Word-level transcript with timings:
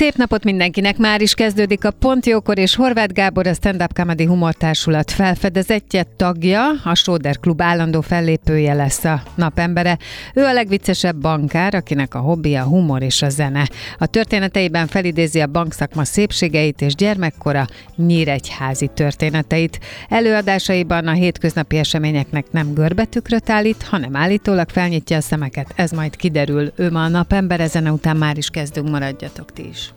Szép 0.00 0.14
napot 0.14 0.44
mindenkinek! 0.44 0.96
Már 0.96 1.20
is 1.20 1.34
kezdődik 1.34 1.84
a 1.84 1.90
Pontjókor, 1.90 2.58
és 2.58 2.74
Horváth 2.74 3.12
Gábor, 3.12 3.46
a 3.46 3.54
Stand 3.54 3.82
Up 3.82 3.92
Comedy 3.92 4.24
Humortársulat 4.24 5.10
felfedezetje 5.10 6.04
tagja, 6.16 6.68
a 6.84 6.94
Sóder 6.94 7.38
Klub 7.38 7.62
állandó 7.62 8.00
fellépője 8.00 8.74
lesz 8.74 9.04
a 9.04 9.22
napembere. 9.34 9.98
Ő 10.34 10.44
a 10.44 10.52
legviccesebb 10.52 11.16
bankár, 11.16 11.74
akinek 11.74 12.14
a 12.14 12.18
hobbi 12.18 12.54
a 12.54 12.62
humor 12.62 13.02
és 13.02 13.22
a 13.22 13.28
zene. 13.28 13.68
A 13.98 14.06
történeteiben 14.06 14.86
felidézi 14.86 15.40
a 15.40 15.46
bankszakma 15.46 16.04
szépségeit 16.04 16.80
és 16.80 16.94
gyermekkora 16.94 17.66
nyíregyházi 17.96 18.90
történeteit. 18.94 19.78
Előadásaiban 20.08 21.06
a 21.06 21.12
hétköznapi 21.12 21.76
eseményeknek 21.76 22.46
nem 22.50 22.72
görbetükröt 22.72 23.50
állít, 23.50 23.82
hanem 23.82 24.16
állítólag 24.16 24.68
felnyitja 24.68 25.16
a 25.16 25.20
szemeket. 25.20 25.72
Ez 25.76 25.90
majd 25.90 26.16
kiderül. 26.16 26.72
Ő 26.76 26.90
ma 26.90 27.04
a 27.04 27.08
napember, 27.08 27.68
zene 27.68 27.92
után 27.92 28.16
már 28.16 28.36
is 28.36 28.48
kezdünk, 28.48 28.88
maradjatok 28.88 29.52
ti 29.52 29.68
is. 29.68 29.89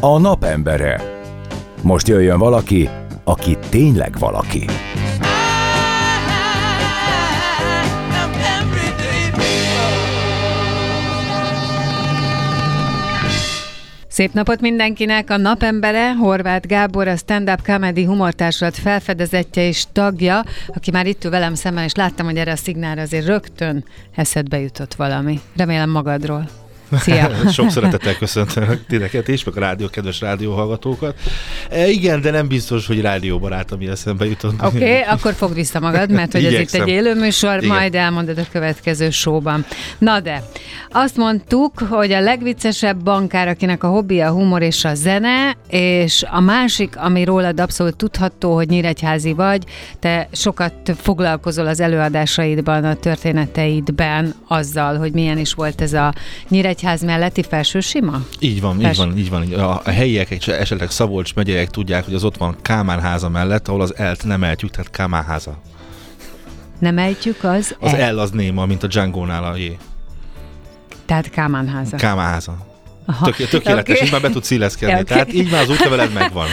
A 0.00 0.18
napembere. 0.18 1.00
Most 1.82 2.08
jöjjön 2.08 2.38
valaki, 2.38 2.88
aki 3.24 3.56
tényleg 3.70 4.18
valaki. 4.18 4.64
Szép 14.18 14.32
napot 14.32 14.60
mindenkinek! 14.60 15.30
A 15.30 15.36
napembere 15.36 16.14
Horváth 16.14 16.66
Gábor, 16.66 17.08
a 17.08 17.16
Stand 17.16 17.50
Up 17.50 17.62
Comedy 17.62 18.04
humortársulat 18.04 18.76
felfedezetje 18.76 19.66
és 19.66 19.84
tagja, 19.92 20.44
aki 20.66 20.90
már 20.90 21.06
itt 21.06 21.24
ül 21.24 21.30
velem 21.30 21.54
szemben, 21.54 21.84
és 21.84 21.94
láttam, 21.94 22.26
hogy 22.26 22.36
erre 22.36 22.52
a 22.52 22.56
szignálra 22.56 23.00
azért 23.00 23.26
rögtön 23.26 23.84
eszedbe 24.14 24.60
jutott 24.60 24.94
valami. 24.94 25.40
Remélem 25.56 25.90
magadról. 25.90 26.48
Szia! 26.92 27.30
Sok 27.52 27.70
szeretettel 27.70 28.16
köszöntöm 28.16 28.80
titeket 28.88 29.28
is, 29.28 29.44
meg 29.44 29.56
a 29.56 29.60
rádió, 29.60 29.88
kedves 29.88 30.20
rádióhallgatókat. 30.20 31.18
E, 31.70 31.88
igen, 31.88 32.20
de 32.20 32.30
nem 32.30 32.48
biztos, 32.48 32.86
hogy 32.86 33.00
rádióbarát, 33.00 33.72
ami 33.72 33.88
eszembe 33.88 34.26
jutott. 34.26 34.64
Oké, 34.64 34.76
okay, 34.76 35.00
akkor 35.00 35.34
fogd 35.34 35.54
vissza 35.54 35.80
magad, 35.80 36.10
mert 36.10 36.32
hogy 36.32 36.44
ez 36.44 36.52
itt 36.52 36.72
egy 36.72 36.88
élőműsor, 36.88 37.56
igen. 37.56 37.76
majd 37.76 37.94
elmondod 37.94 38.38
a 38.38 38.44
következő 38.52 39.10
showban. 39.10 39.64
Na 39.98 40.20
de, 40.20 40.42
azt 40.90 41.16
mondtuk, 41.16 41.78
hogy 41.78 42.12
a 42.12 42.20
legviccesebb 42.20 43.02
bankár, 43.02 43.48
akinek 43.48 43.84
a 43.84 43.88
hobbi 43.88 44.20
a 44.20 44.30
humor 44.30 44.62
és 44.62 44.84
a 44.84 44.94
zene, 44.94 45.56
és 45.68 46.24
a 46.30 46.40
másik, 46.40 46.96
ami 46.96 47.24
rólad 47.24 47.60
abszolút 47.60 47.96
tudható, 47.96 48.54
hogy 48.54 48.68
nyíregyházi 48.68 49.32
vagy, 49.32 49.64
te 49.98 50.28
sokat 50.32 50.72
foglalkozol 50.96 51.66
az 51.66 51.80
előadásaidban, 51.80 52.84
a 52.84 52.94
történeteidben 52.94 54.34
azzal, 54.48 54.96
hogy 54.96 55.12
milyen 55.12 55.38
is 55.38 55.54
volt 55.54 55.80
ez 55.80 55.92
a 55.92 56.14
nyíregy 56.48 56.77
egyház 56.78 57.02
melletti 57.02 57.42
felső 57.42 57.80
sima? 57.80 58.20
Így 58.38 58.60
van, 58.60 58.78
Fels... 58.78 58.98
így 58.98 59.30
van, 59.30 59.42
így 59.42 59.50
van. 59.50 59.60
A, 59.60 59.80
a 59.84 59.90
helyiek, 59.90 60.46
esetleg 60.46 60.90
Szabolcs 60.90 61.34
megyeiek 61.34 61.70
tudják, 61.70 62.04
hogy 62.04 62.14
az 62.14 62.24
ott 62.24 62.36
van 62.36 62.56
Kámán 62.62 63.00
háza 63.00 63.28
mellett, 63.28 63.68
ahol 63.68 63.80
az 63.80 63.96
elt 63.96 64.24
nem 64.24 64.44
eltjük, 64.44 64.70
tehát 64.70 64.90
Kámán 64.90 65.24
háza. 65.24 65.60
Nem 66.78 66.98
ejtjük 66.98 67.44
az 67.44 67.76
Az 67.80 67.92
el, 67.92 68.00
el 68.00 68.18
az 68.18 68.30
néma, 68.30 68.66
mint 68.66 68.82
a 68.82 68.86
Django-nál 68.86 69.44
a 69.44 69.56
jé. 69.56 69.76
Tehát 71.06 71.30
Kámán 71.30 71.68
háza. 71.68 71.96
Kámán 71.96 72.30
háza. 72.30 72.66
Tök, 73.22 73.48
tökéletes, 73.48 73.94
okay. 73.94 74.06
így 74.06 74.12
már 74.12 74.20
be 74.20 74.30
tudsz 74.30 74.50
illeszkedni. 74.50 74.94
Okay. 74.94 75.04
Tehát 75.04 75.32
így 75.32 75.50
már 75.50 75.62
az 75.62 75.70
útleveled 75.70 76.12
megvan. 76.12 76.46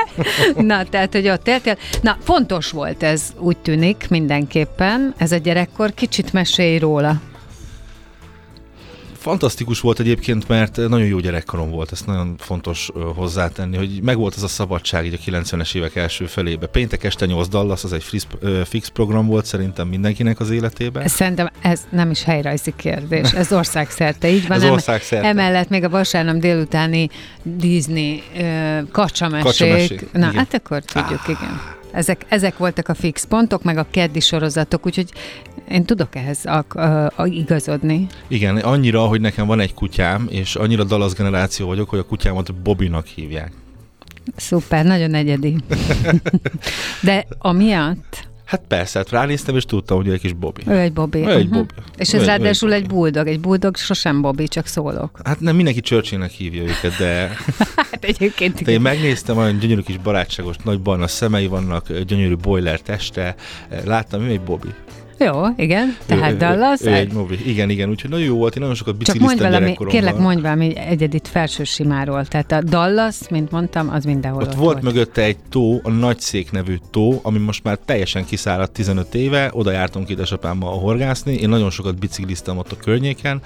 Na, 0.70 0.84
tehát, 0.84 1.12
hogy 1.12 1.28
ott 1.28 1.48
éltél. 1.48 1.76
Na, 2.02 2.16
fontos 2.22 2.70
volt 2.70 3.02
ez, 3.02 3.22
úgy 3.38 3.56
tűnik 3.56 4.06
mindenképpen, 4.08 5.14
ez 5.16 5.32
a 5.32 5.36
gyerekkor. 5.36 5.94
Kicsit 5.94 6.32
mesélj 6.32 6.78
róla. 6.78 7.20
Fantasztikus 9.24 9.80
volt 9.80 10.00
egyébként, 10.00 10.48
mert 10.48 10.76
nagyon 10.76 11.06
jó 11.06 11.18
gyerekkorom 11.18 11.70
volt, 11.70 11.92
ezt 11.92 12.06
nagyon 12.06 12.34
fontos 12.38 12.90
hozzátenni, 13.14 13.76
hogy 13.76 14.02
megvolt 14.02 14.34
az 14.34 14.42
a 14.42 14.48
szabadság 14.48 15.06
így 15.06 15.14
a 15.14 15.30
90-es 15.30 15.74
évek 15.74 15.96
első 15.96 16.26
felébe. 16.26 16.66
Péntek 16.66 17.04
este 17.04 17.26
8 17.26 17.48
Dallas, 17.48 17.84
az 17.84 17.92
egy 17.92 18.04
fix, 18.04 18.26
fix 18.64 18.88
program 18.88 19.26
volt 19.26 19.44
szerintem 19.44 19.88
mindenkinek 19.88 20.40
az 20.40 20.50
életében. 20.50 21.08
Szerintem 21.08 21.50
ez 21.60 21.80
nem 21.90 22.10
is 22.10 22.22
helyrajzi 22.22 22.72
kérdés, 22.76 23.32
ez 23.32 23.52
országszerte, 23.52 24.28
így 24.28 24.46
van. 24.46 24.62
ez 24.62 24.70
országszerte. 24.70 25.28
Emellett 25.28 25.68
még 25.68 25.84
a 25.84 25.88
vasárnap 25.88 26.36
délutáni 26.36 27.08
Disney 27.42 28.22
kacsamesék. 28.92 29.44
kacsamesék. 29.44 30.12
Na, 30.12 30.18
igen. 30.18 30.34
hát 30.34 30.54
akkor 30.54 30.82
tudjuk, 30.82 31.20
ah. 31.22 31.28
igen. 31.28 31.82
Ezek, 31.94 32.24
ezek 32.28 32.56
voltak 32.56 32.88
a 32.88 32.94
fix 32.94 33.24
pontok, 33.24 33.62
meg 33.62 33.78
a 33.78 33.86
keddi 33.90 34.20
sorozatok, 34.20 34.86
úgyhogy 34.86 35.10
én 35.68 35.84
tudok 35.84 36.16
ehhez 36.16 36.44
a, 36.44 36.64
a, 36.78 37.12
a 37.16 37.26
igazodni. 37.26 38.06
Igen, 38.28 38.56
annyira, 38.56 39.06
hogy 39.06 39.20
nekem 39.20 39.46
van 39.46 39.60
egy 39.60 39.74
kutyám, 39.74 40.26
és 40.30 40.54
annyira 40.54 40.84
dalasz 40.84 41.14
generáció 41.14 41.66
vagyok, 41.66 41.88
hogy 41.88 41.98
a 41.98 42.04
kutyámat 42.04 42.54
Bobinak 42.54 43.06
hívják. 43.06 43.52
Szuper, 44.36 44.84
nagyon 44.84 45.14
egyedi. 45.14 45.56
De 47.02 47.26
amiatt, 47.38 48.28
Hát 48.44 48.62
persze, 48.68 48.98
hát 48.98 49.10
ránéztem, 49.10 49.56
és 49.56 49.64
tudtam, 49.64 49.96
hogy 49.96 50.08
egy 50.08 50.20
kis 50.20 50.32
Bobby. 50.32 50.62
Ő 50.66 50.78
egy 50.78 50.92
Bobby. 50.92 51.18
Ő 51.18 51.30
egy 51.30 51.48
Bobby. 51.48 51.74
És 51.96 52.14
ez 52.14 52.22
ő 52.22 52.24
ráadásul 52.24 52.72
egy, 52.72 52.82
egy 52.82 52.88
buldog. 52.88 53.26
Egy 53.26 53.40
buldog 53.40 53.76
sosem 53.76 54.20
Bobby, 54.20 54.48
csak 54.48 54.66
szólok. 54.66 55.20
Hát 55.24 55.40
nem 55.40 55.56
mindenki 55.56 55.80
Churchillnek 55.80 56.30
hívja 56.30 56.62
őket, 56.62 56.96
de... 56.98 57.30
hát 57.90 58.04
egyébként 58.04 58.62
de 58.62 58.72
én 58.72 58.80
megnéztem, 58.80 59.36
olyan 59.36 59.58
gyönyörű 59.58 59.80
kis 59.80 59.98
barátságos 59.98 60.56
nagy 60.64 60.80
barna 60.80 61.06
szemei 61.06 61.46
vannak, 61.46 61.98
gyönyörű 61.98 62.36
boiler 62.36 62.80
teste. 62.80 63.34
Láttam, 63.84 64.22
ő 64.22 64.30
egy 64.30 64.40
Bobby. 64.40 64.68
Jó, 65.18 65.42
igen, 65.56 65.96
tehát 66.06 66.36
Dallas. 66.36 66.80
Egy 66.80 67.12
mobil. 67.12 67.38
Igen, 67.46 67.70
igen, 67.70 67.90
úgyhogy 67.90 68.10
nagyon 68.10 68.26
jó 68.26 68.36
volt, 68.36 68.54
én 68.54 68.60
nagyon 68.60 68.76
sokat 68.76 68.96
bicikliztem 68.96 69.36
Csak 69.36 69.50
mondj 69.50 69.56
valami, 69.56 69.90
kérlek, 69.92 70.16
mondj 70.18 70.42
valami 70.42 70.76
egyedit 70.76 71.28
felső 71.28 71.64
simáról. 71.64 72.24
Tehát 72.24 72.52
a 72.52 72.62
Dallas, 72.62 73.16
mint 73.30 73.50
mondtam, 73.50 73.90
az 73.90 74.04
mindenhol 74.04 74.42
ott, 74.42 74.48
ott 74.48 74.54
volt. 74.54 74.72
volt. 74.72 74.82
mögötte 74.82 75.22
egy 75.22 75.36
tó, 75.48 75.80
a 75.82 75.90
Nagyszék 75.90 76.50
nevű 76.50 76.76
tó, 76.90 77.20
ami 77.22 77.38
most 77.38 77.64
már 77.64 77.78
teljesen 77.84 78.24
kiszáradt 78.24 78.72
15 78.72 79.14
éve, 79.14 79.50
oda 79.52 79.70
jártunk 79.70 80.08
édesapámmal 80.08 80.72
a 80.72 80.76
horgászni, 80.76 81.34
én 81.34 81.48
nagyon 81.48 81.70
sokat 81.70 81.98
bicikliztem 81.98 82.58
ott 82.58 82.72
a 82.72 82.76
környéken. 82.76 83.40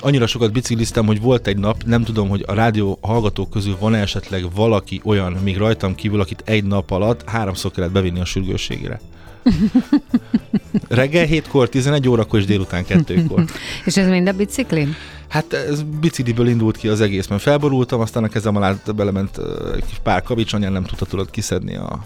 Annyira 0.00 0.26
sokat 0.26 0.52
bicikliztem, 0.52 1.06
hogy 1.06 1.20
volt 1.20 1.46
egy 1.46 1.58
nap, 1.58 1.82
nem 1.86 2.04
tudom, 2.04 2.28
hogy 2.28 2.44
a 2.46 2.54
rádió 2.54 2.98
hallgatók 3.00 3.50
közül 3.50 3.76
van 3.80 3.94
-e 3.94 4.00
esetleg 4.00 4.44
valaki 4.54 5.00
olyan, 5.04 5.32
még 5.32 5.56
rajtam 5.56 5.94
kívül, 5.94 6.20
akit 6.20 6.42
egy 6.44 6.64
nap 6.64 6.90
alatt 6.90 7.28
háromszor 7.28 7.70
kellett 7.70 7.92
bevinni 7.92 8.20
a 8.20 8.24
sürgősségére. 8.24 9.00
Reggel 10.88 11.26
7-kor, 11.30 11.68
11 11.68 12.08
órakor 12.08 12.38
és 12.38 12.44
délután 12.44 12.84
2-kor. 12.88 13.44
és 13.84 13.96
ez 13.96 14.08
mind 14.08 14.28
a 14.28 14.32
bicikli? 14.32 14.88
Hát 15.28 15.52
ez 15.52 15.82
bicikliből 15.82 16.48
indult 16.48 16.76
ki 16.76 16.88
az 16.88 17.00
egész, 17.00 17.26
mert 17.26 17.42
felborultam, 17.42 18.00
aztán 18.00 18.24
a 18.24 18.28
kezem 18.28 18.56
alá 18.56 18.74
belement 18.96 19.38
egy 19.74 20.00
pár 20.02 20.22
kavics, 20.22 20.52
anyám 20.52 20.72
nem 20.72 20.84
tudta 20.84 21.04
tudod 21.04 21.30
kiszedni 21.30 21.76
a 21.76 22.04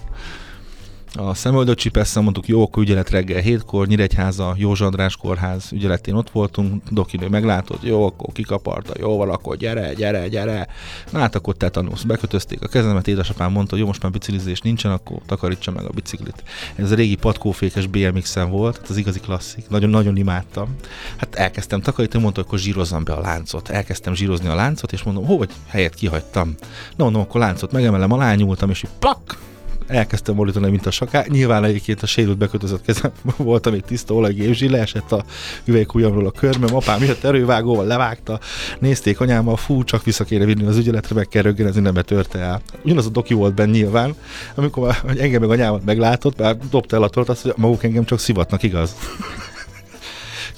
a 1.15 1.35
szemöldött 1.35 1.77
csipesszel 1.77 2.23
mondtuk, 2.23 2.47
jó, 2.47 2.63
akkor 2.63 2.83
ügyelet 2.83 3.11
reggel 3.11 3.41
hétkor, 3.41 3.87
Nyíregyháza, 3.87 4.55
Józsa 4.57 4.85
András 4.85 5.17
kórház 5.17 5.73
ügyeletén 5.73 6.15
ott 6.15 6.31
voltunk, 6.31 6.83
dokinő 6.91 7.29
meglátott, 7.29 7.83
jó, 7.83 8.07
akkor 8.07 8.33
kikaparta, 8.33 8.93
jó, 8.99 9.21
akkor 9.21 9.57
gyere, 9.57 9.95
gyere, 9.95 10.29
gyere. 10.29 10.67
Na 11.11 11.19
hát 11.19 11.35
akkor 11.35 11.55
te 11.57 11.69
tanulsz. 11.69 12.03
Bekötözték 12.03 12.63
a 12.63 12.69
kezemet, 12.69 13.09
édesapám 13.09 13.53
mondta, 13.53 13.77
jó, 13.77 13.87
most 13.87 14.03
már 14.03 14.13
biciklizés 14.13 14.61
nincsen, 14.61 14.91
akkor 14.91 15.17
takarítsa 15.27 15.71
meg 15.71 15.85
a 15.85 15.91
biciklit. 15.95 16.43
Ez 16.75 16.91
a 16.91 16.95
régi 16.95 17.17
patkófékes 17.17 17.87
BMX-en 17.87 18.51
volt, 18.51 18.77
hát 18.77 18.89
az 18.89 18.97
igazi 18.97 19.21
klasszik, 19.21 19.69
nagyon-nagyon 19.69 20.17
imádtam. 20.17 20.77
Hát 21.17 21.35
elkezdtem 21.35 21.81
takarítani, 21.81 22.23
mondta, 22.23 22.41
akkor 22.41 22.59
zsírozzam 22.59 23.05
be 23.05 23.13
a 23.13 23.21
láncot. 23.21 23.69
Elkezdtem 23.69 24.15
zsírozni 24.15 24.49
a 24.49 24.55
láncot, 24.55 24.93
és 24.93 25.03
mondom, 25.03 25.27
hogy 25.27 25.51
helyet 25.67 25.95
kihagytam. 25.95 26.55
No, 26.97 27.11
no, 27.11 27.21
akkor 27.21 27.41
láncot 27.41 27.73
megemelem, 27.73 28.13
alányultam, 28.13 28.71
és 28.71 28.83
így 28.83 28.91
plak, 28.99 29.39
elkezdtem 29.93 30.35
borítani, 30.35 30.71
mint 30.71 30.87
a 30.87 30.91
saká. 30.91 31.25
Nyilván 31.29 31.65
egyébként 31.65 32.03
a 32.03 32.07
sérült 32.07 32.39
bekötözött 32.39 32.83
kezem 32.83 33.11
volt, 33.37 33.71
még 33.71 33.83
tiszta 33.83 34.15
olajgépzsi, 34.15 34.69
leesett 34.69 35.13
a 35.13 35.25
üveghújamról 35.65 36.27
a 36.27 36.31
körmöm, 36.31 36.75
apám 36.75 37.01
miatt 37.01 37.25
erővágóval 37.25 37.87
levágta, 37.87 38.41
nézték 38.79 39.21
anyámmal, 39.21 39.57
fú, 39.57 39.85
csak 39.85 40.05
vissza 40.05 40.25
kéne 40.25 40.45
vinni 40.45 40.67
az 40.67 40.77
ügyeletre, 40.77 41.15
meg 41.15 41.29
kell 41.29 41.43
röggen, 41.43 41.67
ez 41.67 41.75
nem 41.75 41.95
betörte 41.95 42.39
el. 42.39 42.63
Ugyanaz 42.85 43.07
a 43.07 43.11
doki 43.11 43.35
volt 43.35 43.55
benne 43.55 43.71
nyilván, 43.73 44.15
amikor 44.55 44.97
engem 45.19 45.41
meg 45.41 45.51
anyámat 45.51 45.85
meglátott, 45.85 46.39
már 46.39 46.57
dobta 46.71 46.97
el 46.97 47.03
a 47.03 47.09
tort, 47.09 47.29
azt, 47.29 47.43
hogy 47.43 47.53
maguk 47.57 47.85
engem 47.85 48.05
csak 48.05 48.19
szivatnak, 48.19 48.63
igaz? 48.63 48.97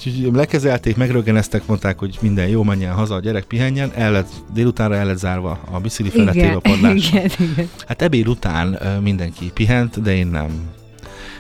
Úgyhogy 0.06 0.35
lekezelték, 0.35 0.97
megröggeneztek, 0.97 1.67
mondták, 1.67 1.99
hogy 1.99 2.19
minden 2.21 2.49
jó, 2.49 2.62
menjen 2.62 2.93
haza, 2.93 3.15
a 3.15 3.21
gyerek 3.21 3.45
pihenjen, 3.45 3.91
el 3.95 4.12
lett, 4.12 4.31
délutánra 4.53 4.95
el 4.95 5.06
lett 5.06 5.19
zárva 5.19 5.61
a 5.71 5.81
bicikli 5.81 6.11
feletébe 6.11 6.55
a 6.55 6.61
padlás. 6.61 7.09
Igen, 7.09 7.31
igen. 7.39 7.69
Hát 7.87 8.03
ebéd 8.03 8.29
után 8.29 8.79
mindenki 9.03 9.51
pihent, 9.55 10.03
de 10.03 10.15
én 10.15 10.27
nem. 10.27 10.49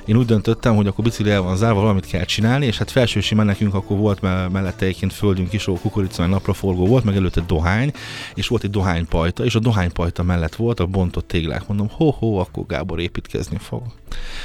Én 0.06 0.16
úgy 0.16 0.26
döntöttem, 0.26 0.76
hogy 0.76 0.86
akkor 0.86 1.04
bicikli 1.04 1.30
el 1.30 1.42
van 1.42 1.56
zárva, 1.56 1.80
valamit 1.80 2.06
kell 2.06 2.24
csinálni, 2.24 2.66
és 2.66 2.78
hát 2.78 2.90
felső 2.90 3.34
nekünk 3.34 3.74
akkor 3.74 3.96
volt 3.96 4.20
me- 4.20 4.50
mellette 4.50 4.84
egyébként 4.84 5.12
földünk 5.12 5.52
is, 5.52 5.66
ahol 5.66 5.78
kukorica, 5.78 6.22
meg 6.22 6.30
napraforgó 6.30 6.86
volt, 6.86 7.04
meg 7.04 7.16
előtte 7.16 7.40
dohány, 7.46 7.92
és 8.34 8.48
volt 8.48 8.64
egy 8.64 8.70
dohánypajta, 8.70 9.44
és 9.44 9.54
a 9.54 9.58
dohánypajta 9.58 10.22
mellett 10.22 10.54
volt 10.54 10.80
a 10.80 10.86
bontott 10.86 11.28
téglák. 11.28 11.66
Mondom, 11.66 11.88
ho-ho, 11.90 12.36
akkor 12.36 12.66
Gábor 12.66 13.00
építkezni 13.00 13.56
fog. 13.60 13.82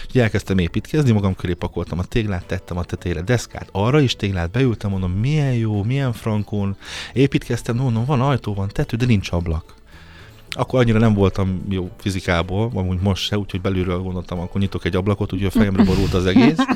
Úgyhogy 0.06 0.22
elkezdtem 0.22 0.58
építkezni, 0.58 1.12
magam 1.12 1.36
köré 1.36 1.54
pakoltam 1.54 2.00
a 2.00 2.04
téglát, 2.04 2.46
tettem 2.46 2.78
a 2.78 2.84
tetejére 2.84 3.22
deszkát, 3.22 3.70
arra 3.72 4.00
is 4.00 4.16
téglát 4.16 4.52
beültem, 4.52 4.90
mondom, 4.90 5.12
milyen 5.12 5.54
jó, 5.54 5.84
milyen 5.84 6.14
frankon. 6.14 6.76
Építkeztem, 7.14 7.76
mondom, 7.76 8.06
van 8.06 8.22
ajtó, 8.22 8.54
van 8.54 8.68
tető, 8.68 8.98
de 8.98 9.06
nincs 9.06 9.32
ablak 9.32 9.78
akkor 10.50 10.80
annyira 10.80 11.00
nem 11.00 11.14
voltam 11.14 11.62
jó 11.70 11.90
fizikából, 11.98 12.72
amúgy 12.74 13.00
most 13.02 13.24
se, 13.24 13.38
úgyhogy 13.38 13.62
belülről 13.62 13.98
gondoltam, 13.98 14.40
akkor 14.40 14.62
nyitok 14.62 14.86
egy 14.86 14.96
ablakot, 14.96 15.34
úgyhogy 15.34 15.48
a 15.48 15.60
fejemre 15.60 15.84
borult 15.84 16.14
az 16.14 16.26
egész. 16.26 16.58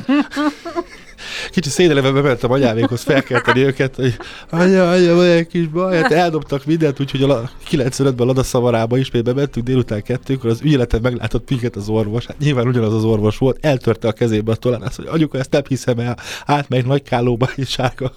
Kicsit 1.52 1.72
szédeleve 1.72 2.12
bementem 2.12 2.52
anyámékhoz 2.52 3.02
felkelteni 3.02 3.60
őket, 3.60 3.96
hogy 3.96 4.18
anya, 4.50 4.90
anya, 4.90 5.16
van 5.16 5.25
egy 5.25 5.48
kis 5.48 5.68
baj, 5.68 6.02
hát 6.02 6.12
eldobtak 6.12 6.66
mindent, 6.66 7.00
úgyhogy 7.00 7.24
a 7.24 7.50
95-ben 7.70 8.28
Lada 8.28 8.44
szavarába 8.44 8.98
ismét 8.98 9.24
bementünk 9.24 9.66
délután 9.66 10.02
kettőkor, 10.02 10.50
az 10.50 10.62
ügyeleten 10.62 11.02
meglátott 11.02 11.50
minket 11.50 11.76
az 11.76 11.90
orvos, 11.90 12.26
hát 12.26 12.38
nyilván 12.38 12.68
ugyanaz 12.68 12.94
az 12.94 13.04
orvos 13.04 13.38
volt, 13.38 13.66
eltörte 13.66 14.08
a 14.08 14.12
kezébe 14.12 14.52
a 14.52 14.56
tolánász, 14.56 14.96
hogy 14.96 15.08
anyuka, 15.10 15.38
ezt 15.38 15.52
nem 15.52 15.62
hiszem 15.68 16.00
el, 16.00 16.18
átmegy 16.46 16.86
nagy 16.86 17.04
kálóba, 17.04 17.50
és 17.56 17.69
sárga, 17.69 18.12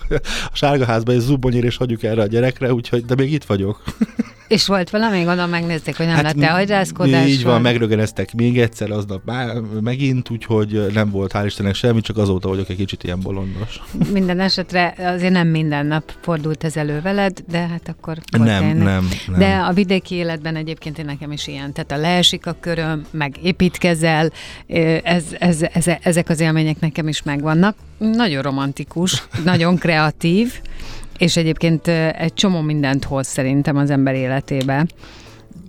a 0.52 0.56
sárgaházba, 0.56 1.12
és 1.12 1.20
zubbonyér, 1.20 1.64
és 1.64 1.76
hagyjuk 1.76 2.02
erre 2.02 2.22
a 2.22 2.26
gyerekre, 2.26 2.72
úgyhogy, 2.72 3.04
de 3.04 3.14
még 3.14 3.32
itt 3.32 3.44
vagyok. 3.44 3.82
És 4.48 4.66
volt 4.66 4.90
valami, 4.90 5.22
gondolom 5.22 5.50
megnézték, 5.50 5.96
hogy 5.96 6.06
nem 6.06 6.14
hát, 6.14 6.24
lett 6.24 6.34
te 6.34 6.52
agyrázkodás. 6.52 7.28
Így 7.28 7.42
van, 7.42 7.60
megrögeneztek 7.60 8.34
még 8.34 8.58
egyszer 8.58 8.90
aznap 8.90 9.20
már, 9.24 9.54
megint, 9.80 10.30
úgyhogy 10.30 10.86
nem 10.92 11.10
volt 11.10 11.32
hál' 11.34 11.42
Istennek 11.44 11.74
semmi, 11.74 12.00
csak 12.00 12.16
azóta 12.16 12.48
vagyok 12.48 12.68
egy 12.68 12.76
kicsit 12.76 13.04
ilyen 13.04 13.20
bolondos. 13.20 13.80
Minden 14.12 14.40
esetre 14.40 14.94
azért 14.98 15.32
nem 15.32 15.48
minden 15.48 15.86
nap 15.86 16.12
fordult 16.20 16.64
ez 16.64 16.76
elő 16.76 17.00
veled, 17.00 17.38
de 17.48 17.58
hát 17.58 17.88
akkor 17.88 18.18
volt 18.36 18.48
Nem, 18.48 18.76
nem, 18.76 19.08
nem. 19.26 19.38
De 19.38 19.56
a 19.56 19.72
vidéki 19.72 20.14
életben 20.14 20.56
egyébként 20.56 20.98
én 20.98 21.04
nekem 21.04 21.32
is 21.32 21.46
ilyen. 21.46 21.72
Tehát 21.72 21.92
a 21.92 21.96
leesik 21.96 22.46
a 22.46 22.56
köröm, 22.60 23.04
meg 23.10 23.36
építkezel, 23.42 24.30
ez, 25.02 25.24
ez, 25.38 25.62
ez, 25.72 25.86
ezek 26.02 26.28
az 26.28 26.40
élmények 26.40 26.80
nekem 26.80 27.08
is 27.08 27.22
megvannak. 27.22 27.76
Nagyon 27.98 28.42
romantikus, 28.42 29.22
nagyon 29.44 29.76
kreatív, 29.76 30.60
és 31.18 31.36
egyébként 31.36 31.88
egy 32.18 32.34
csomó 32.34 32.60
mindent 32.60 33.04
hoz 33.04 33.26
szerintem 33.26 33.76
az 33.76 33.90
ember 33.90 34.14
életébe. 34.14 34.86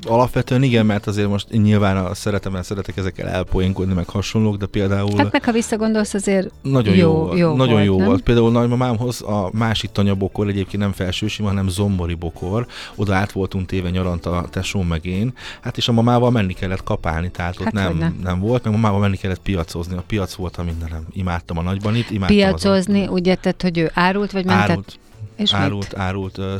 Alapvetően 0.06 0.64
igen, 0.64 0.86
mert 0.86 1.08
azért 1.08 1.28
most 1.28 1.50
én 1.50 1.62
nyilván 1.62 1.98
a 1.98 2.14
szeretemben 2.14 2.64
szeretek 2.64 2.98
ezekkel 2.98 3.28
elpoénkodni, 3.28 3.94
meg 3.94 4.10
hasonlók, 4.10 4.58
de 4.58 4.66
például... 4.66 5.18
Hát 5.18 5.32
meg 5.32 5.46
ha 5.46 5.52
visszagondolsz, 5.52 6.14
azért 6.14 6.52
Nagyon 6.62 6.96
jó, 6.96 7.02
jó, 7.02 7.14
volt, 7.14 7.38
jó 7.38 7.56
nagyon 7.56 7.74
volt, 7.74 7.86
jó 7.86 7.98
nem? 7.98 8.08
volt. 8.08 8.22
Például 8.22 8.52
nagymamámhoz 8.52 9.22
a 9.22 9.50
másik 9.54 9.92
tanyabokor 9.92 10.48
egyébként 10.48 10.82
nem 10.82 10.92
felsősima, 10.92 11.48
hanem 11.48 11.68
zombori 11.68 12.14
bokor. 12.14 12.68
Oda 12.96 13.16
át 13.16 13.32
voltunk 13.32 13.66
téve 13.66 13.90
nyarant 13.90 14.26
a 14.26 14.46
tesóm 14.52 14.88
meg 14.88 15.06
én. 15.06 15.34
Hát 15.62 15.78
és 15.78 15.88
a 15.88 15.92
mamával 15.92 16.32
menni 16.32 16.54
kellett 16.54 16.84
kapálni, 16.84 17.32
tehát 17.32 17.56
ott 17.58 17.64
Hát 17.64 17.74
nem, 17.74 17.88
hogyne. 17.88 18.14
nem 18.24 18.40
volt, 18.40 18.64
meg 18.64 18.74
mamával 18.74 19.00
menni 19.00 19.18
kellett 19.18 19.42
piacozni. 19.42 19.96
A 19.98 20.04
piac 20.08 20.34
volt 20.34 20.58
a 20.58 20.64
mindenem. 20.64 21.06
Imádtam 21.14 21.58
a 21.58 21.62
nagyban 21.62 21.96
itt, 21.96 22.10
imádtam 22.10 22.36
Piacozni, 22.38 23.04
az 23.04 23.10
úgy 23.10 23.28
érted, 23.28 23.62
hogy 23.62 23.78
ő 23.78 23.92
árult, 23.94 24.32
vagy 24.32 24.46
mentett? 24.46 24.70
árult, 24.70 25.00
és 25.38 25.54
árult, 25.54 25.92
mit? 25.92 25.98
árult, 25.98 26.38
ö, 26.38 26.58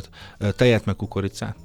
tejet 0.56 0.84
meg 0.84 0.96
kukoricát. 0.96 1.56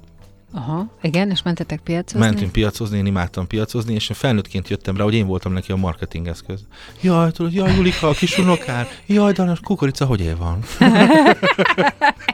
Aha, 0.56 0.86
igen, 1.02 1.30
és 1.30 1.42
mentetek 1.42 1.80
piacozni? 1.80 2.18
Mentünk 2.18 2.52
piacozni, 2.52 2.98
én 2.98 3.06
imádtam 3.06 3.46
piacozni, 3.46 3.94
és 3.94 4.08
én 4.08 4.16
felnőttként 4.16 4.68
jöttem 4.68 4.96
rá, 4.96 5.04
hogy 5.04 5.14
én 5.14 5.26
voltam 5.26 5.52
neki 5.52 5.72
a 5.72 5.76
marketing 5.76 6.26
eszköz. 6.26 6.60
Jaj, 7.00 7.30
tudod, 7.30 7.52
jaj, 7.52 7.74
Julika, 7.74 8.08
a 8.08 8.12
kis 8.12 8.38
unokár, 8.38 8.88
jaj, 9.06 9.32
Danos, 9.32 9.60
kukorica, 9.60 10.04
hogy 10.04 10.20
él 10.20 10.36
van? 10.36 10.58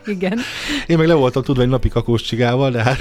Igen, 0.07 0.39
Én 0.87 0.99
meg 0.99 1.07
le 1.07 1.15
voltam 1.15 1.43
tudva 1.43 1.63
egy 1.63 1.69
napi 1.69 1.89
kakós 1.89 2.23
csigával, 2.23 2.71
de 2.71 2.83
hát 2.83 2.99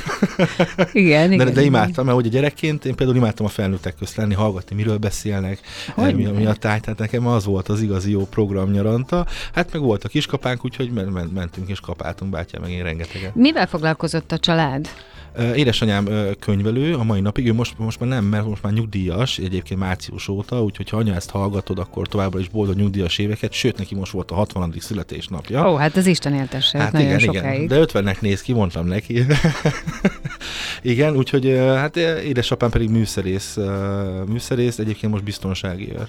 igen, 0.93 1.31
igen. 1.31 1.45
de, 1.47 1.51
de 1.53 1.61
imádtam, 1.61 2.05
mert 2.05 2.17
hogy 2.17 2.25
a 2.25 2.29
gyerekként 2.29 2.85
én 2.85 2.95
például 2.95 3.17
imádtam 3.17 3.45
a 3.45 3.49
felnőttek 3.49 3.95
közt 3.95 4.15
lenni, 4.15 4.33
hallgatni, 4.33 4.75
miről 4.75 4.97
beszélnek, 4.97 5.59
Hogy 5.95 6.15
mi, 6.15 6.23
ne? 6.23 6.31
mi 6.31 6.45
a 6.45 6.53
táj, 6.53 6.79
tehát 6.79 6.99
nekem 6.99 7.27
az 7.27 7.45
volt 7.45 7.67
az 7.69 7.81
igazi 7.81 8.11
jó 8.11 8.25
program 8.25 8.71
nyaranta. 8.71 9.25
Hát 9.53 9.71
meg 9.71 9.81
volt 9.81 10.03
a 10.03 10.07
kiskapánk, 10.07 10.65
úgyhogy 10.65 10.91
men- 10.91 11.07
men- 11.07 11.29
mentünk 11.33 11.69
és 11.69 11.79
kapáltunk 11.79 12.31
bátyám, 12.31 12.61
meg 12.61 12.71
én 12.71 12.83
rengeteget. 12.83 13.35
Mivel 13.35 13.67
foglalkozott 13.67 14.31
a 14.31 14.37
család? 14.37 14.87
Édesanyám 15.55 16.07
könyvelő 16.39 16.95
a 16.95 17.03
mai 17.03 17.21
napig, 17.21 17.47
ő 17.47 17.53
most, 17.53 17.77
most 17.77 17.99
már 17.99 18.09
nem, 18.09 18.25
mert 18.25 18.45
most 18.45 18.63
már 18.63 18.73
nyugdíjas, 18.73 19.37
egyébként 19.37 19.79
március 19.79 20.27
óta, 20.27 20.63
úgyhogy 20.63 20.89
ha 20.89 20.97
anya 20.97 21.15
ezt 21.15 21.29
hallgatod, 21.29 21.79
akkor 21.79 22.07
továbbra 22.07 22.39
is 22.39 22.49
boldog 22.49 22.75
nyugdíjas 22.75 23.17
éveket, 23.17 23.51
sőt 23.51 23.77
neki 23.77 23.95
most 23.95 24.11
volt 24.11 24.31
a 24.31 24.35
60. 24.35 24.73
születésnapja. 24.79 25.71
Ó, 25.71 25.75
hát 25.75 25.95
az 25.95 26.05
Isten 26.05 26.33
éltesse, 26.33 26.77
hát 26.77 26.91
nagyon 26.91 27.07
igen, 27.07 27.19
sokáig. 27.19 27.67
De 27.67 27.83
50-nek 27.85 28.19
néz 28.19 28.41
ki, 28.41 28.53
mondtam 28.53 28.87
neki. 28.87 29.25
igen, 30.81 31.15
úgyhogy 31.15 31.47
hát 31.57 31.95
édesapám 31.97 32.69
pedig 32.69 32.89
műszerész, 32.89 33.57
műszerész, 34.27 34.79
egyébként 34.79 35.11
most 35.11 35.23
biztonsági 35.23 35.91
őr. 35.91 36.07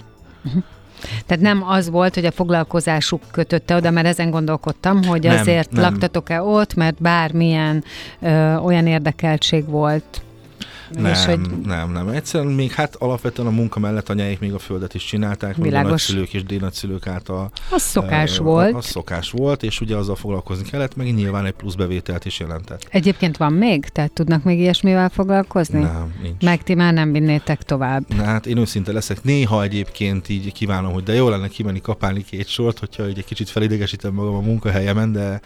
Tehát 1.26 1.43
nem 1.43 1.64
az 1.69 1.91
volt, 1.91 2.14
hogy 2.14 2.25
a 2.25 2.31
foglalkozásuk 2.31 3.23
kötötte 3.31 3.76
oda, 3.76 3.91
mert 3.91 4.06
ezen 4.06 4.31
gondolkodtam, 4.31 5.05
hogy 5.05 5.23
Nem, 5.23 5.38
azért 5.38 5.70
nem. 5.70 5.82
laktatok-e 5.82 6.43
ott, 6.43 6.75
mert 6.75 7.02
bármilyen 7.02 7.85
ö, 8.20 8.55
olyan 8.55 8.87
érdekeltség 8.87 9.69
volt. 9.69 10.23
Nem, 10.90 11.12
És 11.12 11.25
hogy 11.25 11.40
nem, 11.64 11.92
nem. 11.92 12.08
Egyszerűen 12.08 12.52
még 12.52 12.72
hát 12.72 12.94
alapvetően 12.94 13.48
a 13.48 13.50
munka 13.50 13.78
mellett 13.81 14.08
anyáik 14.08 14.38
még 14.40 14.52
a 14.52 14.58
földet 14.58 14.94
is 14.94 15.04
csinálták, 15.04 15.50
még 15.56 15.60
a 15.60 15.62
Világos. 15.69 15.90
nagyszülők 15.90 16.34
és 16.34 16.42
dénagyszülők 16.44 17.06
által. 17.06 17.50
az 17.70 17.82
szokás 17.82 18.38
ö, 18.38 18.42
volt. 18.42 18.75
Az 18.75 18.84
szokás 18.84 19.31
volt, 19.31 19.62
és 19.62 19.81
ugye 19.81 19.96
azzal 19.96 20.16
foglalkozni 20.16 20.69
kellett, 20.70 20.96
meg 20.96 21.14
nyilván 21.14 21.44
egy 21.46 21.52
plusz 21.52 21.75
bevételt 21.75 22.25
is 22.25 22.40
jelentett. 22.40 22.87
Egyébként 22.90 23.37
van 23.37 23.52
még? 23.52 23.84
Tehát 23.87 24.12
tudnak 24.12 24.44
még 24.44 24.58
ilyesmivel 24.58 25.08
foglalkozni? 25.08 25.78
Nem, 25.81 26.14
nincs. 26.22 26.42
Meg 26.42 26.62
ti 26.62 26.75
már 26.75 26.92
nem 26.92 27.12
vinnétek 27.12 27.62
tovább. 27.62 28.14
Na, 28.16 28.22
hát 28.25 28.46
én 28.46 28.56
őszinte 28.56 28.92
leszek. 28.92 29.22
Néha 29.22 29.62
egyébként 29.62 30.28
így 30.28 30.52
kívánom, 30.52 30.92
hogy 30.92 31.02
de 31.02 31.14
jó 31.14 31.28
lenne 31.28 31.48
kimenni 31.48 31.81
kapálni 31.81 32.25
két 32.25 32.47
sort, 32.49 32.78
hogyha 32.78 33.04
egy 33.04 33.25
kicsit 33.26 33.49
felidegesítem 33.49 34.12
magam 34.14 34.35
a 34.35 34.40
munkahelyemen, 34.40 35.12
de 35.12 35.40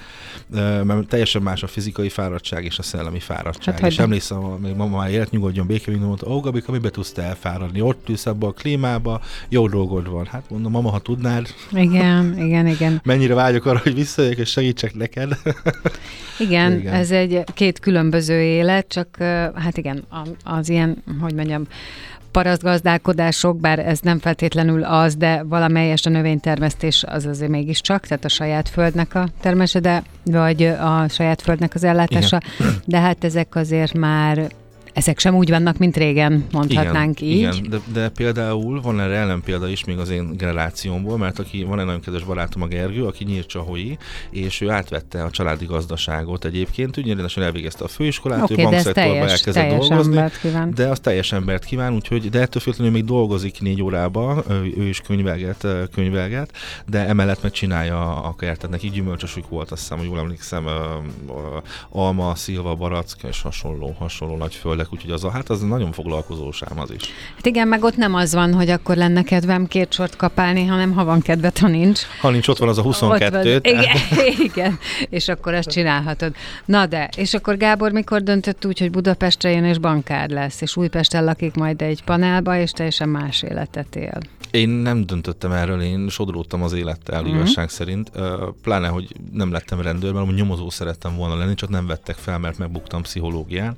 ö, 0.52 0.82
mert 0.82 1.08
teljesen 1.08 1.42
más 1.42 1.62
a 1.62 1.66
fizikai 1.66 2.08
fáradtság 2.08 2.64
és 2.64 2.78
a 2.78 2.82
szellemi 2.82 3.20
fáradtság. 3.20 3.78
Hát 3.80 3.90
és 3.90 3.98
emlékszem, 3.98 4.44
a- 4.44 4.56
még 4.58 4.74
mama 4.74 4.96
már 4.96 5.10
élet 5.10 5.30
nyugodjon 5.34 5.66
békén, 5.66 5.98
mondta, 5.98 6.30
ó, 6.30 6.40
Gabika, 6.40 6.72
mibe 6.72 6.90
tudsz 6.90 7.12
te 7.12 7.22
elfáradni? 7.22 7.80
Ott 7.80 8.08
ülsz 8.08 8.26
abba 8.26 8.46
a 8.46 8.52
klímába, 8.52 9.20
jó 9.48 9.68
dolgod 9.68 10.10
van. 10.10 10.26
Hát 10.26 10.50
mondom, 10.50 10.72
mama, 10.72 10.90
ha 10.90 10.98
tudnád, 10.98 11.46
Igen, 11.72 12.38
igen, 12.38 12.66
igen. 12.66 13.00
mennyire 13.04 13.34
vágyok 13.34 13.66
arra, 13.66 13.80
hogy 13.82 13.94
visszajöjjek 13.94 14.38
és 14.38 14.50
segítsek 14.50 14.94
neked. 14.94 15.38
Igen, 16.38 16.78
Igen. 16.78 16.94
ez 16.94 17.10
egy 17.10 17.44
két 17.54 17.78
különböző 17.78 18.40
élet, 18.42 18.88
csak 18.88 19.16
hát 19.54 19.76
igen, 19.76 20.04
az 20.44 20.68
ilyen, 20.68 21.02
hogy 21.20 21.34
mondjam, 21.34 21.66
parasztgazdálkodások, 22.34 23.60
bár 23.60 23.78
ez 23.78 24.00
nem 24.00 24.18
feltétlenül 24.18 24.82
az, 24.82 25.16
de 25.16 25.42
valamelyes 25.42 26.06
a 26.06 26.10
növénytermesztés 26.10 27.04
az 27.06 27.26
azért 27.26 27.50
mégiscsak, 27.50 28.06
tehát 28.06 28.24
a 28.24 28.28
saját 28.28 28.68
földnek 28.68 29.14
a 29.14 29.28
termése, 29.40 29.80
de, 29.80 30.02
vagy 30.24 30.62
a 30.62 31.08
saját 31.08 31.42
földnek 31.42 31.74
az 31.74 31.84
ellátása, 31.84 32.40
igen. 32.58 32.74
de 32.84 32.98
hát 32.98 33.24
ezek 33.24 33.56
azért 33.56 33.92
már 33.92 34.48
ezek 34.94 35.18
sem 35.18 35.34
úgy 35.34 35.50
vannak, 35.50 35.78
mint 35.78 35.96
régen, 35.96 36.46
mondhatnánk 36.52 37.20
igen, 37.20 37.34
így. 37.34 37.56
Igen, 37.56 37.70
de, 37.70 37.80
de 37.92 38.08
például 38.08 38.80
van 38.80 39.00
erre 39.00 39.14
ellenpélda 39.14 39.68
is 39.68 39.84
még 39.84 39.98
az 39.98 40.10
én 40.10 40.36
generációmból, 40.36 41.18
mert 41.18 41.38
aki 41.38 41.62
van 41.62 41.78
egy 41.78 41.84
nagyon 41.84 42.00
kedves 42.00 42.24
barátom 42.24 42.62
a 42.62 42.66
Gergő, 42.66 43.04
aki 43.04 43.24
nyírcsahoi, 43.24 43.98
és 44.30 44.60
ő 44.60 44.70
átvette 44.70 45.22
a 45.22 45.30
családi 45.30 45.64
gazdaságot 45.64 46.44
egyébként, 46.44 46.96
rendesen 46.96 47.42
elvégezte 47.42 47.84
a 47.84 47.88
főiskolát, 47.88 48.42
Oké, 48.42 48.52
ő 48.52 48.56
de 48.56 48.62
ez 48.62 48.70
bankszektorba 48.70 49.10
teljes, 49.10 49.30
elkezdett 49.30 49.68
teljes 49.68 49.88
dolgozni. 49.88 50.22
De 50.74 50.88
az 50.88 51.00
teljes 51.00 51.32
embert 51.32 51.64
kíván, 51.64 51.94
úgyhogy, 51.94 52.30
de 52.30 52.40
ettől 52.40 52.62
függetlenül 52.62 52.92
még 52.92 53.04
dolgozik 53.04 53.60
négy 53.60 53.82
órába, 53.82 54.44
ő, 54.48 54.72
ő 54.76 54.88
is 54.88 55.00
könyvelget, 55.00 55.66
könyvelget, 55.92 56.52
de 56.86 57.06
emellett 57.06 57.42
meg 57.42 57.52
csinálja 57.52 58.22
a 58.22 58.34
kertet. 58.34 58.70
Neki 58.70 58.90
gyümölcsösük 58.90 59.48
volt, 59.48 59.70
azt 59.70 59.80
hiszem, 59.80 59.98
hogy 59.98 60.06
jól 60.06 60.18
emlékszem, 60.18 60.66
alma, 61.88 62.34
szilva, 62.34 62.74
barack 62.74 63.22
és 63.22 63.42
hasonló, 63.42 63.96
hasonló 63.98 64.36
nagy 64.36 64.54
földek 64.54 64.83
főleg, 64.84 64.92
úgyhogy 64.92 65.10
az 65.10 65.24
a 65.24 65.30
hát 65.30 65.50
az 65.50 65.60
nagyon 65.60 65.92
foglalkozós 65.92 66.62
ám 66.62 66.80
az 66.80 66.90
is. 66.90 67.02
Hát 67.36 67.46
igen, 67.46 67.68
meg 67.68 67.84
ott 67.84 67.96
nem 67.96 68.14
az 68.14 68.34
van, 68.34 68.54
hogy 68.54 68.70
akkor 68.70 68.96
lenne 68.96 69.22
kedvem 69.22 69.66
két 69.66 69.92
sort 69.92 70.16
kapálni, 70.16 70.66
hanem 70.66 70.92
ha 70.92 71.04
van 71.04 71.20
kedved, 71.20 71.58
ha 71.58 71.68
nincs. 71.68 72.00
Ha 72.20 72.30
nincs, 72.30 72.48
ott 72.48 72.58
van 72.58 72.68
az 72.68 72.78
a 72.78 72.82
22. 72.82 73.54
Ott 73.54 73.70
van. 73.70 73.74
Igen, 73.74 73.96
igen, 74.52 74.78
és 75.08 75.28
akkor 75.28 75.54
ezt 75.54 75.70
csinálhatod. 75.70 76.34
Na 76.64 76.86
de, 76.86 77.08
és 77.16 77.34
akkor 77.34 77.56
Gábor 77.56 77.92
mikor 77.92 78.22
döntött 78.22 78.66
úgy, 78.66 78.78
hogy 78.78 78.90
Budapestre 78.90 79.50
jön 79.50 79.64
és 79.64 79.78
bankár 79.78 80.28
lesz, 80.28 80.60
és 80.60 80.76
Újpesten 80.76 81.24
lakik 81.24 81.54
majd 81.54 81.82
egy 81.82 82.04
panelba, 82.04 82.58
és 82.58 82.70
teljesen 82.70 83.08
más 83.08 83.42
életet 83.42 83.96
él. 83.96 84.18
Én 84.54 84.68
nem 84.68 85.06
döntöttem 85.06 85.52
erről, 85.52 85.82
én 85.82 86.08
sodródtam 86.08 86.62
az 86.62 86.72
élettel, 86.72 87.22
mm-hmm. 87.22 87.34
igazság 87.34 87.68
szerint. 87.68 88.10
Pláne, 88.62 88.88
hogy 88.88 89.08
nem 89.32 89.52
lettem 89.52 89.80
rendőr, 89.80 90.12
mert 90.12 90.34
nyomozó 90.34 90.70
szerettem 90.70 91.16
volna 91.16 91.36
lenni, 91.36 91.54
csak 91.54 91.68
nem 91.68 91.86
vettek 91.86 92.16
fel, 92.16 92.38
mert 92.38 92.58
megbuktam 92.58 93.02
pszichológián. 93.02 93.76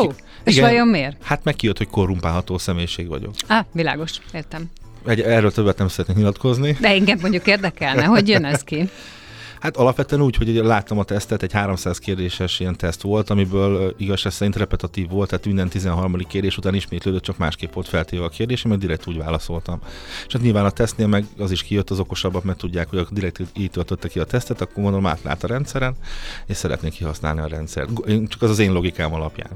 Ó, 0.00 0.04
oh, 0.04 0.14
és 0.44 0.56
igen, 0.56 0.68
vajon 0.68 0.88
miért? 0.88 1.16
Hát 1.22 1.44
meg 1.44 1.56
kijött, 1.56 1.78
hogy 1.78 1.88
korrumpálható 1.88 2.58
személyiség 2.58 3.08
vagyok. 3.08 3.34
Ah, 3.46 3.64
világos, 3.72 4.12
értem. 4.32 4.70
Egy, 5.06 5.20
erről 5.20 5.52
többet 5.52 5.78
nem 5.78 5.88
szeretnék 5.88 6.16
nyilatkozni. 6.16 6.76
De 6.80 6.88
engem 6.88 7.18
mondjuk 7.20 7.46
érdekelne, 7.46 8.04
hogy 8.04 8.28
jön 8.28 8.44
ez 8.44 8.62
ki. 8.62 8.88
Hát 9.64 9.76
alapvetően 9.76 10.22
úgy, 10.22 10.36
hogy 10.36 10.54
láttam 10.54 10.98
a 10.98 11.04
tesztet, 11.04 11.42
egy 11.42 11.52
300 11.52 11.98
kérdéses 11.98 12.60
ilyen 12.60 12.76
teszt 12.76 13.02
volt, 13.02 13.30
amiből 13.30 13.94
igazság 13.98 14.32
szerint 14.32 14.56
repetatív 14.56 15.08
volt, 15.08 15.28
tehát 15.28 15.46
minden 15.46 15.68
13. 15.68 16.16
kérdés 16.16 16.56
után 16.56 16.74
ismétlődött, 16.74 17.22
csak 17.22 17.38
másképp 17.38 17.72
volt 17.72 17.88
feltéve 17.88 18.24
a 18.24 18.28
kérdés, 18.28 18.62
mert 18.62 18.80
direkt 18.80 19.06
úgy 19.06 19.16
válaszoltam. 19.16 19.80
És 20.26 20.32
hát 20.32 20.42
nyilván 20.42 20.64
a 20.64 20.70
tesztnél 20.70 21.06
meg 21.06 21.24
az 21.38 21.50
is 21.50 21.62
kijött 21.62 21.90
az 21.90 21.98
okosabbak, 21.98 22.44
mert 22.44 22.58
tudják, 22.58 22.88
hogy 22.88 23.06
direkt 23.10 23.40
így 23.56 23.70
töltötte 23.70 24.08
ki 24.08 24.18
a 24.18 24.24
tesztet, 24.24 24.60
akkor 24.60 24.82
gondolom 24.82 25.06
átlát 25.06 25.44
a 25.44 25.46
rendszeren, 25.46 25.94
és 26.46 26.56
szeretnék 26.56 26.92
kihasználni 26.92 27.40
a 27.40 27.46
rendszert. 27.46 27.90
Csak 28.28 28.42
az 28.42 28.50
az 28.50 28.58
én 28.58 28.72
logikám 28.72 29.14
alapján. 29.14 29.50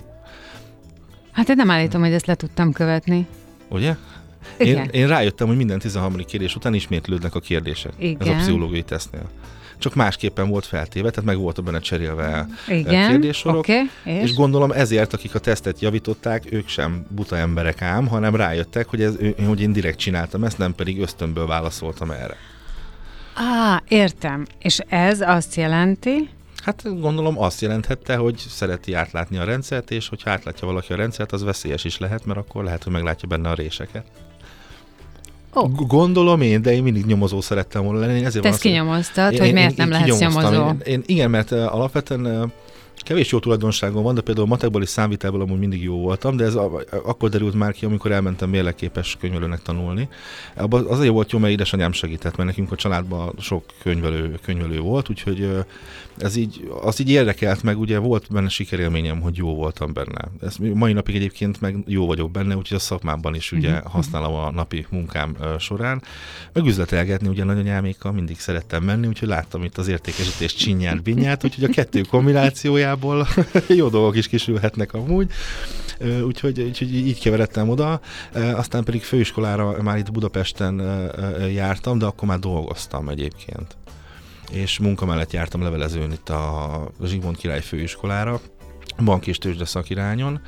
Hát 1.33 1.49
én 1.49 1.57
nem 1.57 1.71
állítom, 1.71 2.01
hogy 2.01 2.13
ezt 2.13 2.27
le 2.27 2.35
tudtam 2.35 2.73
követni. 2.73 3.27
Ugye? 3.69 3.97
Én, 4.59 4.89
én 4.93 5.07
rájöttem, 5.07 5.47
hogy 5.47 5.57
minden 5.57 5.79
13. 5.79 6.17
kérdés 6.25 6.55
után 6.57 6.75
ismétlődnek 6.75 7.35
a 7.35 7.41
kérdések. 7.41 7.93
Igen. 7.99 8.29
Ez 8.29 8.35
a 8.35 8.37
pszichológiai 8.37 8.83
tesztnél 8.83 9.29
csak 9.79 9.95
másképpen 9.95 10.49
volt 10.49 10.67
feltéve, 10.67 11.11
tehát 11.11 11.25
meg 11.25 11.39
volt 11.39 11.65
benne 11.65 11.79
cserélve 11.79 12.47
Igen, 12.69 13.11
kérdéssorok. 13.11 13.59
Okay, 13.59 13.91
és? 14.05 14.23
és 14.23 14.35
gondolom 14.35 14.71
ezért, 14.71 15.13
akik 15.13 15.35
a 15.35 15.39
tesztet 15.39 15.81
javították, 15.81 16.53
ők 16.53 16.69
sem 16.69 17.07
buta 17.09 17.37
emberek 17.37 17.83
ám, 17.83 18.07
hanem 18.07 18.35
rájöttek, 18.35 18.89
hogy, 18.89 19.03
ez, 19.03 19.15
hogy 19.47 19.61
én 19.61 19.73
direkt 19.73 19.99
csináltam 19.99 20.45
ezt, 20.45 20.59
nem 20.59 20.75
pedig 20.75 21.01
ösztönből 21.01 21.47
válaszoltam 21.47 22.11
erre. 22.11 22.37
Á, 23.35 23.83
értem. 23.89 24.47
És 24.59 24.79
ez 24.89 25.21
azt 25.21 25.55
jelenti, 25.55 26.29
Hát 26.65 27.01
gondolom 27.01 27.39
azt 27.39 27.61
jelenthette, 27.61 28.17
hogy 28.17 28.37
szereti 28.49 28.93
átlátni 28.93 29.37
a 29.39 29.45
rendszert, 29.45 29.91
és 29.91 30.09
hogyha 30.09 30.31
átlátja 30.31 30.67
valaki 30.67 30.93
a 30.93 30.97
rendszert, 30.97 31.33
az 31.33 31.43
veszélyes 31.43 31.85
is 31.85 31.99
lehet, 31.99 32.25
mert 32.25 32.39
akkor 32.39 32.65
lehet, 32.65 32.83
hogy 32.83 32.93
meglátja 32.93 33.29
benne 33.29 33.49
a 33.49 33.55
réseket. 33.55 34.05
Oh. 35.53 35.87
Gondolom 35.87 36.41
én, 36.41 36.63
de 36.63 36.73
én 36.73 36.83
mindig 36.83 37.05
nyomozó 37.05 37.41
szerettem 37.41 37.85
volna 37.85 38.01
lenni. 38.01 38.25
Ezért 38.25 38.43
Te 38.43 38.49
ezt 38.49 38.61
kinyomoztad, 38.61 39.33
én, 39.33 39.41
hogy 39.41 39.53
miért 39.53 39.71
én, 39.71 39.77
nem 39.77 39.91
lehetsz 39.91 40.19
nyomozó? 40.19 40.69
Én, 40.69 40.81
én, 40.85 41.03
igen, 41.07 41.31
mert 41.31 41.51
uh, 41.51 41.75
alapvetően 41.75 42.27
uh, 42.27 42.51
Kevés 43.09 43.33
jó 43.33 43.39
tulajdonságom 43.39 44.03
van, 44.03 44.15
de 44.15 44.21
például 44.21 44.47
matekból 44.47 44.83
és 44.83 44.89
számvitelből 44.89 45.41
amúgy 45.41 45.59
mindig 45.59 45.83
jó 45.83 46.01
voltam, 46.01 46.37
de 46.37 46.45
ez 46.45 46.55
a, 46.55 46.83
akkor 47.05 47.29
derült 47.29 47.55
már 47.55 47.73
ki, 47.73 47.85
amikor 47.85 48.13
elmentem 48.13 48.51
mérleképes 48.51 49.17
könyvelőnek 49.21 49.63
tanulni. 49.63 50.09
Abban 50.57 50.87
azért 50.87 51.13
volt 51.13 51.33
jó, 51.33 51.39
mert 51.39 51.53
édesanyám 51.53 51.93
segített, 51.93 52.37
mert 52.37 52.49
nekünk 52.49 52.73
a 52.73 52.77
családban 52.77 53.35
sok 53.39 53.65
könyvelő, 53.83 54.39
könyvelő 54.43 54.81
volt, 54.81 55.11
úgyhogy 55.11 55.51
ez 56.19 56.37
így, 56.37 56.71
az 56.83 57.01
így 57.01 57.11
érdekelt 57.11 57.63
meg, 57.63 57.79
ugye 57.79 57.99
volt 57.99 58.27
benne 58.31 58.49
sikerélményem, 58.49 59.21
hogy 59.21 59.37
jó 59.37 59.55
voltam 59.55 59.93
benne. 59.93 60.29
Ez 60.41 60.57
mai 60.57 60.93
napig 60.93 61.15
egyébként 61.15 61.61
meg 61.61 61.77
jó 61.87 62.07
vagyok 62.07 62.31
benne, 62.31 62.57
úgyhogy 62.57 62.77
a 62.77 62.81
szakmámban 62.81 63.35
is 63.35 63.53
ugye 63.53 63.71
uh-huh. 63.71 63.93
használom 63.93 64.35
a 64.35 64.51
napi 64.51 64.87
munkám 64.91 65.37
során. 65.59 66.03
Meg 66.53 66.67
üzletelgetni, 66.67 67.29
ugye 67.29 67.45
nagyanyámékkal 67.45 68.13
mindig 68.13 68.39
szerettem 68.39 68.83
menni, 68.83 69.07
úgyhogy 69.07 69.29
láttam 69.29 69.65
itt 69.65 69.79
az 69.79 69.89
értékesítés 69.89 70.55
csinyát, 70.55 71.03
binyát, 71.03 71.45
úgyhogy 71.45 71.65
a 71.65 71.69
kettő 71.69 72.01
kombinációjából 72.01 73.27
jó 73.69 73.89
dolgok 73.89 74.17
is 74.17 74.29
kisülhetnek 74.29 74.93
amúgy. 74.95 75.31
Úgyhogy, 76.25 76.61
úgyhogy 76.61 76.95
így 76.95 77.21
keveredtem 77.21 77.69
oda. 77.69 78.01
Aztán 78.33 78.85
pedig 78.85 79.03
főiskolára 79.03 79.83
már 79.83 79.99
itt 79.99 80.13
Budapesten 80.13 80.83
jártam, 81.53 81.99
de 81.99 82.05
akkor 82.05 82.29
már 82.29 82.39
dolgoztam 82.39 83.09
egyébként 83.09 83.77
és 84.51 84.79
munka 84.79 85.05
mellett 85.05 85.33
jártam 85.33 85.63
levelezőn 85.63 86.13
itt 86.13 86.29
a 86.29 86.91
Zsigmond 87.05 87.37
Király 87.37 87.61
Főiskolára, 87.61 88.41
bank 89.05 89.27
és 89.27 89.39
tőzsde 89.39 89.65
szakirányon 89.65 90.41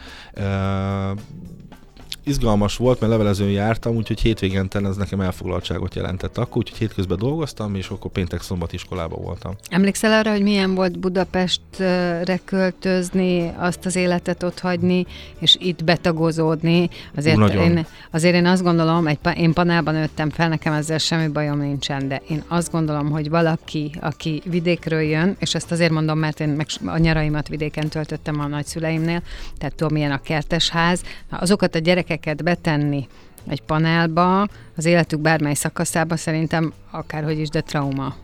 izgalmas 2.31 2.77
volt, 2.77 3.01
mert 3.01 3.13
levelezőn 3.13 3.51
jártam, 3.51 3.97
úgyhogy 3.97 4.21
hétvégente 4.21 4.81
ez 4.81 4.97
nekem 4.97 5.21
elfoglaltságot 5.21 5.95
jelentett 5.95 6.39
akkor, 6.39 6.57
úgyhogy 6.57 6.79
hétközben 6.79 7.19
dolgoztam, 7.19 7.75
és 7.75 7.89
akkor 7.89 8.11
péntek 8.11 8.43
szombat 8.43 8.73
iskolában 8.73 9.23
voltam. 9.23 9.55
Emlékszel 9.69 10.13
arra, 10.13 10.31
hogy 10.31 10.43
milyen 10.43 10.75
volt 10.75 10.99
Budapestre 10.99 12.41
költözni, 12.45 13.53
azt 13.59 13.87
az 13.87 13.97
életet 13.97 14.43
ott 14.43 14.59
hagyni, 14.59 15.07
és 15.39 15.57
itt 15.61 15.85
betagozódni? 15.85 16.91
Azért, 17.17 17.55
én, 17.55 17.87
azért 18.11 18.35
én 18.35 18.47
azt 18.47 18.63
gondolom, 18.63 19.07
egy, 19.07 19.19
én 19.37 19.53
panában 19.53 19.95
nőttem 19.95 20.31
fel, 20.31 20.49
nekem 20.49 20.73
ezzel 20.73 20.99
semmi 20.99 21.29
bajom 21.29 21.59
nincsen, 21.59 22.09
de 22.09 22.23
én 22.29 22.43
azt 22.49 22.71
gondolom, 22.71 23.11
hogy 23.11 23.31
valaki, 23.31 23.91
aki 24.01 24.43
vidékről 24.45 25.01
jön, 25.01 25.37
és 25.39 25.55
ezt 25.55 25.73
azért 25.73 25.93
mondom, 25.93 26.19
mert 26.19 26.41
én 26.41 26.49
meg 26.49 26.67
a 26.85 26.99
nyaraimat 26.99 27.49
vidéken 27.49 27.89
töltöttem 27.89 28.41
a 28.41 28.47
nagyszüleimnél, 28.47 29.23
tehát 29.59 29.75
tudom, 29.75 29.93
milyen 29.93 30.13
a 30.13 30.21
kertesház, 30.23 31.03
azokat 31.29 31.75
a 31.75 31.79
gyerekek 31.79 32.20
gyerekeket 32.21 32.45
betenni 32.45 33.07
egy 33.49 33.63
panelba, 33.63 34.49
az 34.77 34.85
életük 34.85 35.21
bármely 35.21 35.55
szakaszába 35.55 36.17
szerintem 36.17 36.73
akárhogy 36.91 37.39
is, 37.39 37.49
de 37.49 37.61
trauma. 37.61 38.15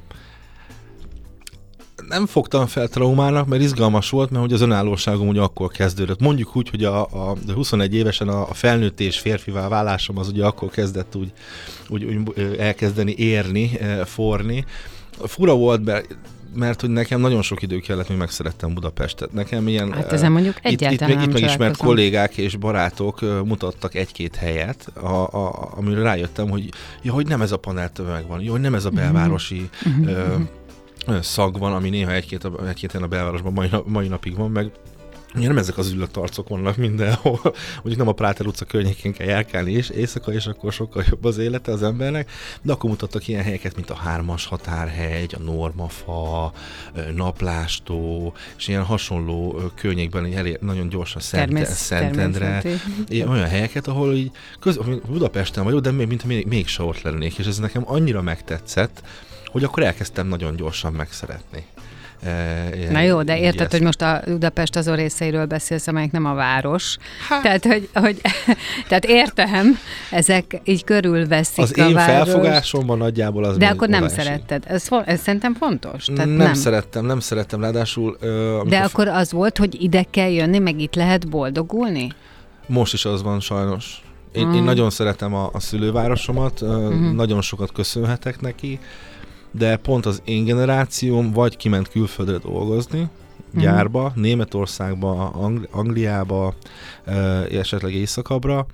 Nem 2.09 2.27
fogtam 2.27 2.67
fel 2.67 2.89
traumának, 2.89 3.47
mert 3.47 3.63
izgalmas 3.63 4.11
volt, 4.11 4.31
mert 4.31 4.43
hogy 4.43 4.53
az 4.53 4.61
önállóságom 4.61 5.29
ugye 5.29 5.41
akkor 5.41 5.71
kezdődött. 5.71 6.21
Mondjuk 6.21 6.57
úgy, 6.57 6.69
hogy 6.71 6.85
a, 6.85 7.03
a 7.03 7.37
21 7.55 7.95
évesen 7.95 8.29
a, 8.29 8.49
a 8.49 8.55
felnőtt 8.55 9.01
és 9.01 9.19
férfivá 9.19 9.69
válásom 9.69 10.19
az 10.19 10.29
ugye 10.29 10.45
akkor 10.45 10.71
kezdett 10.71 11.15
úgy, 11.17 11.33
úgy, 11.89 12.05
úgy 12.05 12.57
elkezdeni 12.59 13.15
érni, 13.17 13.79
forni. 14.05 14.65
Fura 15.11 15.55
volt, 15.55 15.85
mert 15.85 16.17
mert 16.55 16.81
hogy 16.81 16.91
nekem 16.91 17.21
nagyon 17.21 17.43
sok 17.43 17.63
idő 17.63 17.79
kellett, 17.79 18.09
még 18.09 18.19
megszerettem 18.19 18.75
Budapestet. 18.75 19.33
Nekem 19.33 19.69
ilyen... 19.69 19.93
Hát 19.93 20.13
ezen 20.13 20.33
mondjuk 20.33 20.57
egyáltalán 20.63 21.15
itt, 21.15 21.21
itt, 21.21 21.27
itt 21.27 21.41
megismert 21.41 21.77
kollégák 21.77 22.37
és 22.37 22.57
barátok 22.57 23.21
mutattak 23.21 23.95
egy-két 23.95 24.37
helyet, 24.37 24.91
a, 24.95 25.23
a, 25.23 25.73
amire 25.77 26.03
rájöttem, 26.03 26.51
hogy 26.51 26.69
ja, 27.03 27.13
hogy 27.13 27.27
nem 27.27 27.43
ez 27.43 27.53
a 27.53 27.57
panel 27.57 27.93
tömeg 27.93 28.27
van, 28.27 28.41
jó, 28.41 28.51
hogy 28.53 28.61
nem 28.61 28.75
ez 28.75 28.85
a 28.85 28.91
mhm. 28.91 28.99
belvárosi 28.99 29.69
mm-hmm. 29.89 30.07
ö, 30.07 30.35
szag 31.21 31.59
van, 31.59 31.73
ami 31.73 31.89
néha 31.89 32.13
egy-két, 32.13 32.49
egy-két 32.69 32.95
a 32.95 33.07
belvárosban 33.07 33.53
mai, 33.53 33.71
mai 33.85 34.09
napig 34.09 34.37
van, 34.37 34.51
meg 34.51 34.71
Ugye 35.37 35.47
nem 35.47 35.59
ezek 35.59 35.79
az 35.79 35.93
ülött 35.93 36.17
arcok 36.17 36.49
vannak 36.49 36.77
mindenhol, 36.77 37.41
mondjuk 37.75 37.97
nem 37.97 38.09
a 38.09 38.13
Práter 38.13 38.47
utca 38.47 38.65
környékén 38.65 39.13
kell 39.13 39.27
járkálni 39.27 39.73
és 39.73 39.89
éjszaka, 39.89 40.33
és 40.33 40.47
akkor 40.47 40.73
sokkal 40.73 41.05
jobb 41.11 41.25
az 41.25 41.39
élete 41.39 41.73
az 41.73 41.83
embernek, 41.83 42.31
de 42.63 42.73
akkor 42.73 42.91
mutattak 42.91 43.29
ilyen 43.29 43.43
helyeket, 43.43 43.77
mint 43.77 43.91
a 43.91 43.95
Hármas 43.95 44.47
Határhegy, 44.47 45.35
a 45.39 45.43
Normafa, 45.43 46.53
Naplástó, 47.15 48.33
és 48.57 48.69
ilyen 48.69 48.85
hasonló 48.85 49.61
környékben 49.75 50.33
elé, 50.33 50.57
nagyon 50.61 50.89
gyorsan 50.89 51.21
Szent, 51.21 51.67
Szentendre, 51.67 52.63
olyan 53.11 53.49
helyeket, 53.49 53.87
ahol 53.87 54.15
így 54.15 54.31
köz, 54.61 54.79
Budapesten 55.09 55.65
vagyok, 55.65 55.81
de 55.81 55.91
még, 55.91 56.07
mint 56.07 56.25
még, 56.25 56.47
még 56.47 56.67
se 56.67 56.83
ott 56.83 57.03
lennék, 57.03 57.39
és 57.39 57.47
ez 57.47 57.59
nekem 57.59 57.83
annyira 57.87 58.23
megtetszett, 58.23 59.03
hogy 59.47 59.65
akkor 59.65 59.83
elkezdtem 59.83 60.27
nagyon 60.27 60.57
gyorsan 60.57 60.93
megszeretni. 60.93 61.65
E, 62.23 62.91
Na 62.91 63.01
jó, 63.01 63.23
de 63.23 63.39
érted, 63.39 63.61
ezt... 63.61 63.73
hogy 63.73 63.83
most 63.83 64.03
a 64.03 64.23
Budapest 64.27 64.77
azon 64.77 64.97
részeiről 64.97 65.47
beszélsz, 65.47 65.87
amelyek 65.87 66.11
nem 66.11 66.25
a 66.25 66.35
város. 66.35 66.97
Hát. 67.29 67.43
Tehát, 67.43 67.65
hogy, 67.65 67.89
hogy 67.95 68.21
tehát 68.89 69.05
értem, 69.05 69.79
ezek 70.11 70.61
így 70.65 70.85
körülveszik 70.85 71.63
Az 71.63 71.79
a 71.79 71.87
én 71.87 71.95
város. 71.95 72.29
felfogásomban 72.29 72.99
nagyjából 72.99 73.45
az 73.45 73.57
De 73.57 73.67
akkor 73.67 73.89
nem 73.89 74.05
esik. 74.05 74.19
szeretted. 74.19 74.65
Ez, 74.67 74.89
ez 75.05 75.21
szerintem 75.21 75.55
fontos. 75.55 76.05
Tehát 76.05 76.27
nem, 76.27 76.37
nem 76.37 76.55
szerettem, 76.55 77.07
nem 77.07 77.21
szerettem, 77.21 77.61
ráadásul... 77.61 78.17
Ö, 78.21 78.61
de 78.69 78.79
akkor 78.79 79.09
az 79.09 79.33
volt, 79.33 79.59
hogy 79.59 79.83
ide 79.83 80.05
kell 80.11 80.31
jönni, 80.31 80.59
meg 80.59 80.81
itt 80.81 80.95
lehet 80.95 81.29
boldogulni? 81.29 82.09
Most 82.67 82.93
is 82.93 83.05
az 83.05 83.23
van 83.23 83.41
sajnos. 83.41 84.01
Én, 84.33 84.47
mm. 84.47 84.53
én 84.53 84.63
nagyon 84.63 84.91
szeretem 84.91 85.35
a, 85.35 85.51
a 85.53 85.61
szülővárosomat, 85.61 86.65
mm-hmm. 86.65 87.15
nagyon 87.15 87.43
sokat 87.43 87.73
köszönhetek 87.73 88.41
neki, 88.41 88.79
de 89.59 89.77
pont 89.77 90.07
az 90.07 90.23
én 90.25 90.45
generációm 90.45 91.33
vagy 91.33 91.57
kiment 91.57 91.89
külföldre 91.89 92.39
dolgozni, 92.39 93.01
mm. 93.01 93.61
gyárba, 93.61 94.13
Németországba, 94.15 95.29
Angli- 95.29 95.69
Angliába, 95.71 96.55
esetleg 97.51 97.95
északabbra, 97.95 98.67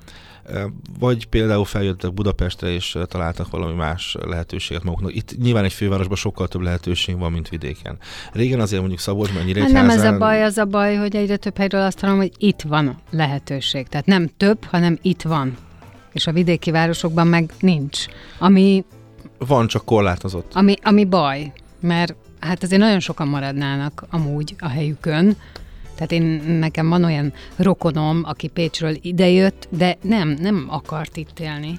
vagy 0.98 1.26
például 1.26 1.64
feljöttek 1.64 2.14
Budapestre, 2.14 2.68
és 2.68 2.98
találtak 3.08 3.50
valami 3.50 3.74
más 3.74 4.16
lehetőséget 4.26 4.82
maguknak. 4.82 5.14
Itt 5.14 5.36
nyilván 5.42 5.64
egy 5.64 5.72
fővárosban 5.72 6.16
sokkal 6.16 6.48
több 6.48 6.60
lehetőség 6.60 7.18
van, 7.18 7.32
mint 7.32 7.48
vidéken. 7.48 7.98
Régen 8.32 8.60
azért 8.60 8.80
mondjuk 8.80 9.00
Szabolcs, 9.00 9.32
mennyire 9.34 9.60
hát 9.60 9.72
nem 9.72 9.90
ez 9.90 10.02
a 10.02 10.18
baj, 10.18 10.42
az 10.42 10.58
a 10.58 10.64
baj, 10.64 10.94
hogy 10.94 11.16
egyre 11.16 11.36
több 11.36 11.56
helyről 11.56 11.80
azt 11.80 12.00
hallom, 12.00 12.16
hogy 12.16 12.32
itt 12.38 12.62
van 12.62 12.98
lehetőség. 13.10 13.88
Tehát 13.88 14.06
nem 14.06 14.30
több, 14.36 14.64
hanem 14.64 14.98
itt 15.02 15.22
van. 15.22 15.56
És 16.12 16.26
a 16.26 16.32
vidéki 16.32 16.70
városokban 16.70 17.26
meg 17.26 17.52
nincs. 17.60 18.06
Ami... 18.38 18.84
Van, 19.46 19.66
csak 19.66 19.84
korlátozott. 19.84 20.54
Ami, 20.54 20.74
ami 20.82 21.04
baj, 21.04 21.52
mert 21.80 22.14
hát 22.40 22.62
azért 22.62 22.80
nagyon 22.80 23.00
sokan 23.00 23.28
maradnának 23.28 24.04
amúgy 24.10 24.54
a 24.58 24.68
helyükön, 24.68 25.36
tehát 25.94 26.12
én, 26.12 26.56
nekem 26.58 26.88
van 26.88 27.04
olyan 27.04 27.32
rokonom, 27.56 28.22
aki 28.24 28.48
Pécsről 28.48 28.96
idejött, 29.00 29.68
de 29.70 29.96
nem, 30.02 30.28
nem 30.28 30.66
akart 30.68 31.16
itt 31.16 31.40
élni. 31.40 31.78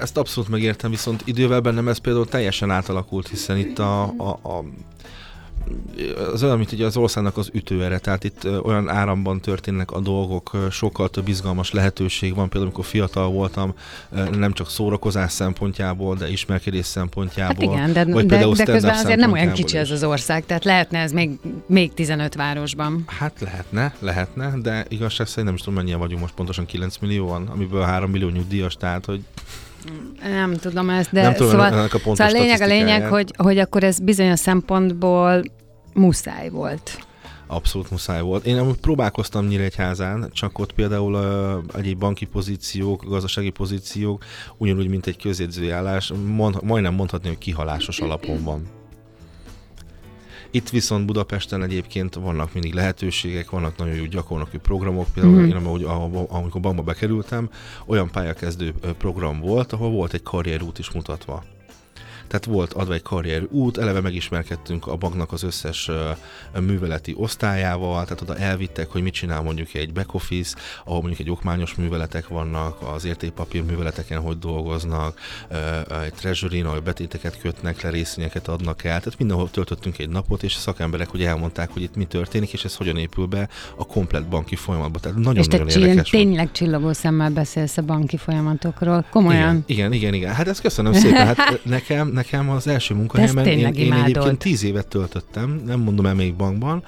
Ezt 0.00 0.16
abszolút 0.16 0.50
megértem, 0.50 0.90
viszont 0.90 1.22
idővel 1.24 1.60
bennem 1.60 1.88
ez 1.88 1.98
például 1.98 2.26
teljesen 2.26 2.70
átalakult, 2.70 3.28
hiszen 3.28 3.56
itt 3.56 3.78
a, 3.78 4.02
a, 4.02 4.28
a 4.28 4.64
az 6.32 6.42
olyan, 6.42 6.56
mint 6.58 6.72
ugye 6.72 6.84
az 6.84 6.96
országnak 6.96 7.36
az 7.36 7.50
ütőere, 7.52 7.98
tehát 7.98 8.24
itt 8.24 8.48
olyan 8.62 8.88
áramban 8.88 9.40
történnek 9.40 9.90
a 9.90 10.00
dolgok, 10.00 10.50
sokkal 10.70 11.08
több 11.08 11.28
izgalmas 11.28 11.70
lehetőség 11.70 12.34
van, 12.34 12.48
például 12.48 12.64
amikor 12.64 12.84
fiatal 12.84 13.30
voltam, 13.30 13.74
nem 14.32 14.52
csak 14.52 14.70
szórakozás 14.70 15.32
szempontjából, 15.32 16.14
de 16.14 16.28
ismerkedés 16.28 16.86
szempontjából. 16.86 17.74
Hát 17.74 17.76
igen, 17.76 17.92
de, 17.92 18.12
vagy 18.12 18.26
de, 18.26 18.36
de 18.38 18.64
közben 18.64 18.94
azért 18.94 19.18
nem 19.18 19.32
olyan 19.32 19.52
kicsi 19.52 19.76
ez 19.76 19.90
az 19.90 20.04
ország, 20.04 20.46
tehát 20.46 20.64
lehetne 20.64 20.98
ez 20.98 21.12
még, 21.12 21.30
még 21.66 21.94
15 21.94 22.34
városban. 22.34 23.04
Hát 23.06 23.40
lehetne, 23.40 23.94
lehetne, 23.98 24.54
de 24.62 24.84
igazság 24.88 25.26
szerint 25.26 25.46
nem 25.46 25.54
is 25.54 25.60
tudom 25.60 25.74
mennyien 25.74 25.98
vagyunk 25.98 26.20
most 26.20 26.34
pontosan 26.34 26.66
9 26.66 26.98
millióan, 26.98 27.46
amiből 27.46 27.82
3 27.82 28.10
millió 28.10 28.28
nyugdíjas, 28.28 28.74
tehát 28.74 29.04
hogy 29.04 29.24
nem 30.22 30.56
tudom 30.56 30.90
ezt, 30.90 31.12
de 31.12 31.22
nem 31.22 31.34
tudom 31.34 31.50
szóval, 31.50 31.72
ennek 31.72 31.94
a 31.94 31.98
szóval 31.98 32.26
a 32.26 32.30
lényeg 32.30 32.60
a 32.60 32.66
lényeg, 32.66 33.08
hogy, 33.08 33.34
hogy 33.36 33.58
akkor 33.58 33.84
ez 33.84 33.98
bizonyos 33.98 34.38
szempontból 34.38 35.42
muszáj 35.94 36.48
volt. 36.48 36.98
Abszolút 37.46 37.90
muszáj 37.90 38.20
volt. 38.20 38.46
Én 38.46 38.58
amúgy 38.58 38.76
próbálkoztam 38.76 39.46
Nyíregyházán, 39.46 40.30
csak 40.32 40.58
ott 40.58 40.72
például 40.72 41.14
uh, 41.14 41.78
egy 41.80 41.98
banki 41.98 42.24
pozíciók, 42.24 43.04
gazdasági 43.04 43.50
pozíciók, 43.50 44.24
ugyanúgy, 44.56 44.88
mint 44.88 45.06
egy 45.06 45.16
közjegyzői 45.22 45.70
állás, 45.70 46.12
mond, 46.26 46.62
majdnem 46.62 46.94
mondhatni, 46.94 47.28
hogy 47.28 47.38
kihalásos 47.38 48.00
alapon 48.00 48.42
van. 48.42 48.75
Itt 50.56 50.68
viszont 50.68 51.06
Budapesten 51.06 51.62
egyébként 51.62 52.14
vannak 52.14 52.52
mindig 52.52 52.74
lehetőségek, 52.74 53.50
vannak 53.50 53.76
nagyon 53.76 53.94
jó 53.94 54.04
gyakornoki 54.04 54.58
programok, 54.58 55.06
például 55.14 55.34
mm-hmm. 55.34 55.48
én 55.48 55.54
ahogy, 55.54 55.86
amikor 56.28 56.60
bankba 56.60 56.82
bekerültem, 56.82 57.50
olyan 57.86 58.10
pályakezdő 58.10 58.74
program 58.98 59.40
volt, 59.40 59.72
ahol 59.72 59.90
volt 59.90 60.14
egy 60.14 60.22
karrierút 60.22 60.78
is 60.78 60.90
mutatva. 60.90 61.44
Tehát 62.26 62.44
volt 62.44 62.72
adva 62.72 62.92
egy 62.92 63.02
karrier 63.02 63.42
út, 63.50 63.78
eleve 63.78 64.00
megismerkedtünk 64.00 64.86
a 64.86 64.96
banknak 64.96 65.32
az 65.32 65.42
összes 65.42 65.90
műveleti 66.60 67.14
osztályával, 67.16 68.04
tehát 68.04 68.20
oda 68.20 68.36
elvittek, 68.36 68.90
hogy 68.90 69.02
mit 69.02 69.14
csinál 69.14 69.42
mondjuk 69.42 69.74
egy 69.74 69.92
back 69.92 70.14
office, 70.14 70.56
ahol 70.84 71.00
mondjuk 71.00 71.20
egy 71.20 71.30
okmányos 71.30 71.74
műveletek 71.74 72.28
vannak, 72.28 72.82
az 72.94 73.04
értékpapír 73.04 73.62
műveleteken 73.62 74.20
hogy 74.20 74.38
dolgoznak, 74.38 75.20
egy 76.04 76.14
treasury 76.14 76.60
ahol 76.60 76.80
betéteket 76.80 77.38
kötnek 77.38 77.82
le, 77.82 77.90
részvényeket 77.90 78.48
adnak 78.48 78.84
el, 78.84 78.98
tehát 78.98 79.18
mindenhol 79.18 79.50
töltöttünk 79.50 79.98
egy 79.98 80.08
napot, 80.08 80.42
és 80.42 80.54
a 80.54 80.58
szakemberek 80.58 81.08
hogy 81.08 81.22
elmondták, 81.22 81.70
hogy 81.72 81.82
itt 81.82 81.96
mi 81.96 82.04
történik, 82.04 82.52
és 82.52 82.64
ez 82.64 82.76
hogyan 82.76 82.96
épül 82.96 83.26
be 83.26 83.48
a 83.76 83.86
komplet 83.86 84.28
banki 84.28 84.56
folyamatba. 84.56 84.98
Tehát 84.98 85.18
nagyon-nagyon 85.18 85.66
nagyon 85.66 85.82
érdekes. 85.82 86.10
tényleg 86.10 86.52
csillogó 86.52 86.92
szemmel 86.92 87.30
beszélsz 87.30 87.76
a 87.76 87.82
banki 87.82 88.16
folyamatokról, 88.16 89.04
komolyan. 89.10 89.64
Igen, 89.66 89.66
igen, 89.66 89.92
igen. 89.92 90.14
igen. 90.14 90.34
Hát 90.34 90.48
ezt 90.48 90.60
köszönöm 90.60 90.92
szépen. 90.92 91.26
Hát 91.26 91.60
nekem, 91.64 92.08
nekem 92.16 92.50
az 92.50 92.66
első 92.66 92.94
munkahelyemen 92.94 93.46
én, 93.46 93.72
én 93.74 93.92
egyébként 93.92 94.38
tíz 94.38 94.64
évet 94.64 94.86
töltöttem, 94.86 95.62
nem 95.66 95.80
mondom 95.80 96.06
el 96.06 96.14
még 96.14 96.34
bankban, 96.34 96.84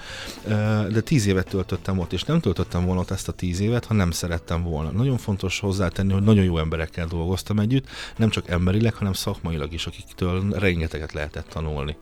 de 0.93 1.01
tíz 1.01 1.27
évet 1.27 1.49
töltöttem 1.49 1.99
ott, 1.99 2.13
és 2.13 2.23
nem 2.23 2.41
töltöttem 2.41 2.85
volna 2.85 3.01
ott 3.01 3.11
ezt 3.11 3.29
a 3.29 3.33
tíz 3.33 3.61
évet, 3.61 3.85
ha 3.85 3.95
nem 3.95 4.11
szerettem 4.11 4.63
volna. 4.63 4.91
Nagyon 4.91 5.17
fontos 5.17 5.61
hozzátenni, 5.61 6.13
hogy 6.13 6.23
nagyon 6.23 6.45
jó 6.45 6.59
emberekkel 6.59 7.07
dolgoztam 7.07 7.59
együtt, 7.59 7.87
nem 8.17 8.29
csak 8.31 8.49
emberileg, 8.49 8.95
hanem 8.95 9.13
szakmailag 9.13 9.73
is, 9.73 9.87
akiktől 9.87 10.51
rengeteget 10.51 11.13
lehetett 11.13 11.49
tanulni. 11.49 11.97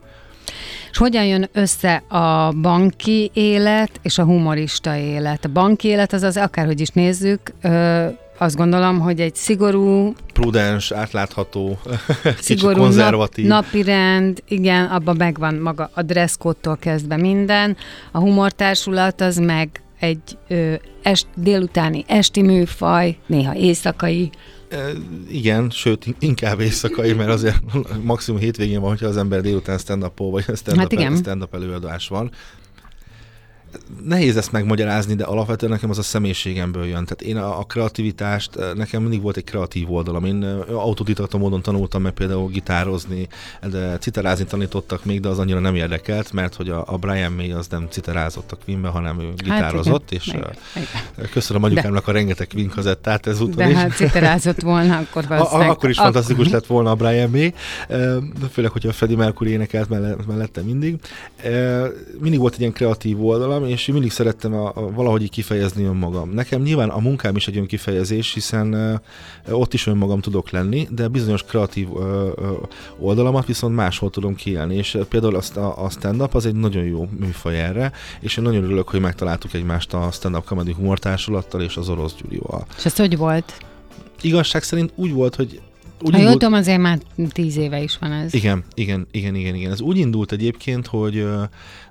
És 0.91 0.99
hogyan 0.99 1.25
jön 1.25 1.49
össze 1.53 1.95
a 1.97 2.53
banki 2.53 3.31
élet 3.35 4.01
és 4.03 4.19
a 4.19 4.25
humorista 4.25 4.97
élet? 4.97 5.45
A 5.45 5.49
banki 5.49 5.89
élet 5.89 6.13
az 6.13 6.23
az, 6.23 6.37
akárhogy 6.37 6.81
is 6.81 6.89
nézzük, 6.89 7.53
azt 8.39 8.57
gondolom, 8.57 9.01
hogy 9.01 9.21
egy 9.21 9.35
szigorú... 9.35 10.15
Prudens, 10.33 10.91
átlátható, 10.91 11.79
szigorú 12.41 12.81
konzervatív. 12.81 13.47
Nap, 13.47 13.65
napi 13.65 13.83
rend, 13.83 14.43
igen, 14.49 14.85
abban 14.85 15.17
megvan 15.17 15.55
maga 15.55 15.91
a 15.95 16.03
dresszkódtól 16.03 16.77
kezdve 16.77 17.17
minden. 17.17 17.77
A 18.13 18.19
humortársulat 18.19 19.21
az 19.21 19.37
meg 19.37 19.69
egy 19.99 20.39
ö, 20.49 20.75
est, 21.03 21.27
délutáni 21.35 22.05
esti 22.09 22.43
műfaj, 22.43 23.17
néha 23.27 23.55
éjszakai. 23.55 24.31
E, 24.69 24.91
igen, 25.31 25.71
sőt, 25.71 26.05
inkább 26.19 26.61
éjszakai, 26.61 27.13
mert 27.13 27.31
azért 27.31 27.57
maximum 28.03 28.41
hétvégén 28.41 28.81
van, 28.81 28.91
hogyha 28.91 29.07
az 29.07 29.17
ember 29.17 29.41
délután 29.41 29.79
stand-up 29.79 30.19
vagy 30.19 30.45
stand-up, 30.55 31.01
hát 31.01 31.17
stand-up 31.17 31.55
előadás 31.55 32.09
van 32.09 32.31
nehéz 34.05 34.37
ezt 34.37 34.53
megmagyarázni, 34.53 35.15
de 35.15 35.25
alapvetően 35.25 35.73
nekem 35.73 35.91
az 35.91 35.99
a 35.99 36.03
személyiségemből 36.03 36.85
jön. 36.85 37.05
Tehát 37.05 37.23
én 37.23 37.37
a, 37.37 37.59
a 37.59 37.65
kreativitást, 37.65 38.57
eh, 38.57 38.75
nekem 38.75 39.03
mindig 39.03 39.23
volt 39.23 39.37
egy 39.37 39.45
kreatív 39.45 39.93
oldalam. 39.93 40.25
Én 40.25 40.45
eh, 40.45 40.85
autodidakta 40.85 41.39
módon 41.39 41.63
tanultam 41.63 42.03
meg 42.03 42.13
például 42.13 42.49
gitározni, 42.49 43.29
de 43.71 43.99
citerázni 43.99 44.45
tanítottak 44.45 45.05
még, 45.05 45.21
de 45.21 45.29
az 45.29 45.39
annyira 45.39 45.59
nem 45.59 45.75
érdekelt, 45.75 46.33
mert 46.33 46.55
hogy 46.55 46.69
a, 46.69 46.85
a 46.87 46.97
Brian 46.97 47.33
May 47.33 47.53
az 47.53 47.67
nem 47.69 47.87
citerázott 47.91 48.53
a 48.53 48.59
Queenbe, 48.65 48.89
hanem 48.89 49.21
ő 49.21 49.33
gitározott, 49.37 50.03
hát 50.03 50.13
és 50.13 50.27
meg, 50.27 50.59
meg. 51.17 51.29
köszönöm 51.31 51.63
anyukámnak 51.63 52.05
de, 52.05 52.11
a 52.11 52.15
rengeteg 52.15 52.47
Queen 52.47 52.69
kazettát 52.69 53.27
ezúttal 53.27 53.65
de 53.65 53.71
is. 53.71 53.77
hát 53.77 53.97
citerázott 53.97 54.61
volna, 54.61 54.97
akkor 54.97 55.27
valószínűleg. 55.27 55.71
Akkor 55.71 55.91
is 55.91 55.97
akkor... 55.97 56.13
fantasztikus 56.13 56.49
lett 56.49 56.67
volna 56.67 56.91
a 56.91 56.95
Brian 56.95 57.31
May, 57.31 57.55
főleg, 58.53 58.71
hogyha 58.71 58.89
a 58.89 58.93
Freddie 58.93 59.17
Mercury 59.17 59.51
énekelt 59.51 59.89
mellette 60.27 60.63
mindig. 60.63 60.97
Mindig 62.21 62.41
volt 62.41 62.55
egy 62.55 62.61
ilyen 62.61 62.73
kreatív 62.73 63.25
oldalam, 63.25 63.66
és 63.69 63.87
mindig 63.87 64.11
szerettem 64.11 64.55
a, 64.55 64.73
a, 64.75 64.91
valahogy 64.91 65.23
így 65.23 65.31
kifejezni 65.31 65.85
önmagam. 65.85 66.31
Nekem 66.31 66.63
nyilván 66.63 66.89
a 66.89 66.99
munkám 66.99 67.37
is 67.37 67.49
egy 67.49 67.57
önkifejezés, 67.57 68.33
hiszen 68.33 68.75
uh, 69.47 69.59
ott 69.59 69.75
is 69.75 69.87
önmagam 69.87 70.21
tudok 70.21 70.51
lenni, 70.51 70.89
de 70.91 71.09
bizonyos 71.09 71.43
kreatív 71.43 71.91
uh, 71.91 72.03
oldalamat 72.99 73.47
viszont 73.47 73.75
máshol 73.75 74.11
tudom 74.11 74.35
kiélni, 74.35 74.75
és 74.75 74.99
például 75.09 75.37
azt 75.37 75.57
a, 75.57 75.85
a 75.85 75.91
stand-up 75.91 76.35
az 76.35 76.47
egy 76.47 76.55
nagyon 76.55 76.85
jó 76.85 77.09
műfaj 77.19 77.61
erre, 77.61 77.93
és 78.21 78.37
én 78.37 78.45
nagyon 78.45 78.65
örülök, 78.65 78.89
hogy 78.89 79.01
megtaláltuk 79.01 79.55
egymást 79.55 79.95
a 79.95 80.11
stand-up 80.13 80.45
comedy 80.45 80.73
humortársulattal 80.73 81.63
és 81.63 81.77
az 81.77 81.89
orosz 81.89 82.15
Gyurival. 82.23 82.67
És 82.77 82.85
ez 82.85 82.97
hogy 82.97 83.17
volt? 83.17 83.59
Igazság 84.21 84.63
szerint 84.63 84.93
úgy 84.95 85.13
volt, 85.13 85.35
hogy 85.35 85.61
úgy 86.01 86.13
ha 86.13 86.19
indult... 86.19 86.39
tudom, 86.39 86.55
azért 86.55 86.81
már 86.81 86.99
tíz 87.33 87.57
éve 87.57 87.83
is 87.83 87.99
van 87.99 88.13
ez. 88.13 88.35
Igen, 88.35 88.65
igen, 88.75 89.07
igen, 89.11 89.35
igen, 89.35 89.55
igen. 89.55 89.73
Ez 89.73 89.81
úgy 89.81 89.99
indult 89.99 90.33
egyébként, 90.33 90.87
hogy 90.87 91.19
uh, 91.19 91.43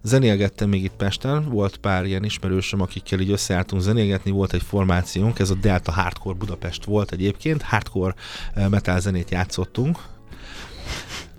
zenélgettem 0.04 0.70
még 0.70 0.84
itt 0.84 0.96
Pesten, 0.98 1.50
volt 1.50 1.78
pár 1.78 2.06
ilyen 2.06 2.24
ismerősöm, 2.24 2.82
akikkel 2.82 3.20
így 3.20 3.32
összeálltunk 3.32 3.82
zenélgetni, 3.82 4.32
volt 4.32 4.54
egy 4.54 4.64
formációnk, 4.64 5.40
ez 5.40 5.50
a 5.50 5.56
Delta 5.56 5.92
Hardcore 5.92 6.38
Budapest 6.38 6.86
volt 6.86 7.12
egyébként, 7.12 7.62
hardcore 7.62 8.16
metal 8.70 9.00
zenét 9.00 9.32
játszottunk, 9.32 10.00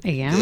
igen. 0.07 0.33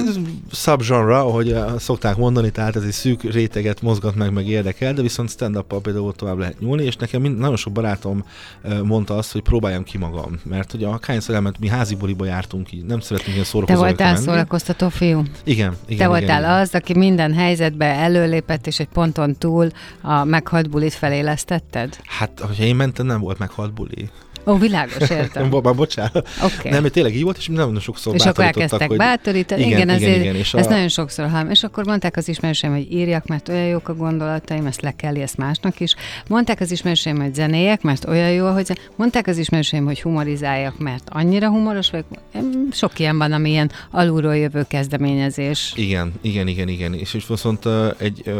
Subgenre, 0.53 1.18
ahogy 1.18 1.53
eh, 1.53 1.79
szokták 1.79 2.16
mondani, 2.16 2.50
tehát 2.50 2.77
ez 2.77 2.83
egy 2.83 2.92
szűk 2.92 3.22
réteget 3.22 3.83
mozgat 3.83 4.14
meg, 4.14 4.33
meg 4.33 4.48
érdekel, 4.48 4.92
de 4.94 5.03
viszont 5.03 5.31
stand 5.31 5.57
up 5.57 5.81
például 5.83 6.12
tovább 6.12 6.38
lehet 6.38 6.61
nyúlni, 6.61 6.85
és 6.85 6.96
nekem 6.96 7.20
mind, 7.20 7.38
nagyon 7.38 7.57
sok 7.57 7.72
barátom 7.72 8.24
eh, 8.62 8.81
mondta 8.83 9.16
azt, 9.16 9.33
hogy 9.33 9.42
próbáljam 9.42 9.83
ki 9.83 9.98
magam, 9.98 10.40
mert 10.42 10.70
hogy 10.70 10.85
a 10.85 10.98
kányszor 10.98 11.35
elment, 11.35 11.59
mi 11.59 11.68
házi 11.68 11.94
buliba 11.94 12.24
jártunk, 12.24 12.72
így 12.72 12.85
nem 12.85 13.00
szeretnénk 13.00 13.33
ilyen 13.35 13.44
szórakozó. 13.44 13.81
Te 13.81 13.87
voltál 13.87 14.12
menni. 14.12 14.24
szórakoztató 14.24 14.88
fiú? 14.88 15.22
Igen, 15.44 15.77
igen. 15.87 15.98
Te 15.98 16.07
voltál 16.07 16.40
igen. 16.40 16.50
az, 16.50 16.74
aki 16.74 16.94
minden 16.94 17.35
helyzetbe 17.35 17.87
előlépett, 17.87 18.66
és 18.66 18.79
egy 18.81 18.88
ponton 18.88 19.37
túl 19.38 19.68
a 20.03 20.24
meghalt 20.24 20.70
bulit 20.70 20.94
felélesztetted? 20.94 21.98
Hát, 22.05 22.40
hogyha 22.40 22.64
én 22.64 22.77
mentem, 22.77 23.07
nem 23.07 23.20
volt 23.20 23.38
meghalt 23.38 23.72
buli. 23.72 24.11
Ó, 24.47 24.59
világos, 24.59 25.11
értem. 25.11 25.49
Már 25.63 25.75
bocsánat. 25.75 26.29
Okay. 26.43 26.71
Nem, 26.71 26.85
tényleg 26.85 27.15
így 27.15 27.23
volt, 27.23 27.37
és 27.37 27.47
nagyon 27.47 27.81
sokszor 27.81 28.15
És 28.15 28.25
akkor 28.25 28.45
elkezdtek 28.45 28.89
hogy... 28.89 28.97
bátorítani. 28.97 29.61
Igen, 29.61 29.73
igen, 29.73 29.89
ezért, 29.89 30.21
igen, 30.21 30.35
és 30.35 30.55
ezt 30.55 30.69
a... 30.69 30.71
nagyon 30.71 30.89
sokszor 30.89 31.29
hallom. 31.29 31.51
És 31.51 31.63
akkor 31.63 31.85
mondták 31.85 32.17
az 32.17 32.29
ismerőseim, 32.29 32.73
hogy 32.73 32.93
írjak, 32.93 33.27
mert 33.27 33.49
olyan 33.49 33.67
jók 33.67 33.89
a 33.89 33.95
gondolataim, 33.95 34.67
ezt 34.67 34.81
le 34.81 34.91
kell 34.97 35.17
ezt 35.17 35.37
másnak 35.37 35.81
is. 35.81 35.95
Mondták 36.29 36.61
az 36.61 36.71
ismerőseim, 36.71 37.21
hogy 37.21 37.35
zenéjek, 37.35 37.83
mert 37.83 38.09
olyan 38.09 38.31
jó, 38.31 38.53
hogy 38.53 38.79
mondták 38.97 39.27
az 39.27 39.39
ismerőseim, 39.39 39.85
hogy 39.85 40.03
humorizáljak, 40.03 40.79
mert 40.79 41.09
annyira 41.11 41.49
humoros 41.49 41.91
vagyok. 41.91 42.07
sok 42.73 42.99
ilyen 42.99 43.19
van, 43.19 43.33
ami 43.33 43.51
ilyen 43.51 43.71
alulról 43.91 44.37
jövő 44.37 44.65
kezdeményezés. 44.69 45.73
Igen, 45.77 46.13
igen, 46.21 46.49
igen, 46.49 46.69
igen. 46.69 46.95
És, 46.95 47.15
és 47.15 47.27
viszont 47.27 47.69
egy 47.99 48.35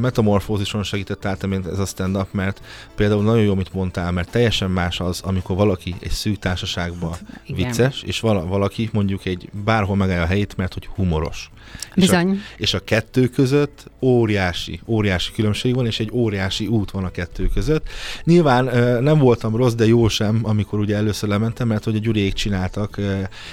metamorfózison 0.00 0.82
segített 0.82 1.24
át 1.24 1.46
ez 1.72 1.78
a 1.78 1.84
stand-up, 1.84 2.32
mert 2.32 2.60
például 2.94 3.22
nagyon 3.22 3.42
jó, 3.42 3.52
amit 3.52 3.72
mondtál, 3.72 4.10
mert 4.10 4.30
teljesen 4.30 4.70
más 4.70 5.00
az, 5.00 5.11
amikor 5.20 5.56
valaki 5.56 5.94
egy 6.00 6.10
szűk 6.10 6.38
társaságban 6.38 7.16
igen. 7.46 7.68
vicces, 7.68 8.02
és 8.02 8.20
vala, 8.20 8.46
valaki 8.46 8.88
mondjuk 8.92 9.24
egy 9.24 9.48
bárhol 9.64 9.96
megállja 9.96 10.22
a 10.22 10.26
helyét, 10.26 10.56
mert 10.56 10.74
hogy 10.74 10.86
humoros. 10.86 11.50
Bizony. 11.94 12.30
És 12.30 12.38
a, 12.38 12.56
és 12.56 12.74
a 12.74 12.84
kettő 12.84 13.28
között 13.28 13.90
óriási, 14.00 14.80
óriási 14.86 15.32
különbség 15.32 15.74
van, 15.74 15.86
és 15.86 16.00
egy 16.00 16.10
óriási 16.12 16.66
út 16.66 16.90
van 16.90 17.04
a 17.04 17.10
kettő 17.10 17.46
között. 17.54 17.88
Nyilván 18.24 18.64
nem 19.02 19.18
voltam 19.18 19.56
rossz, 19.56 19.74
de 19.74 19.86
jó 19.86 20.08
sem, 20.08 20.40
amikor 20.42 20.78
ugye 20.78 20.96
először 20.96 21.28
lementem, 21.28 21.68
mert 21.68 21.84
hogy 21.84 21.96
a 21.96 21.98
Gyuriék 21.98 22.32
csináltak 22.32 22.98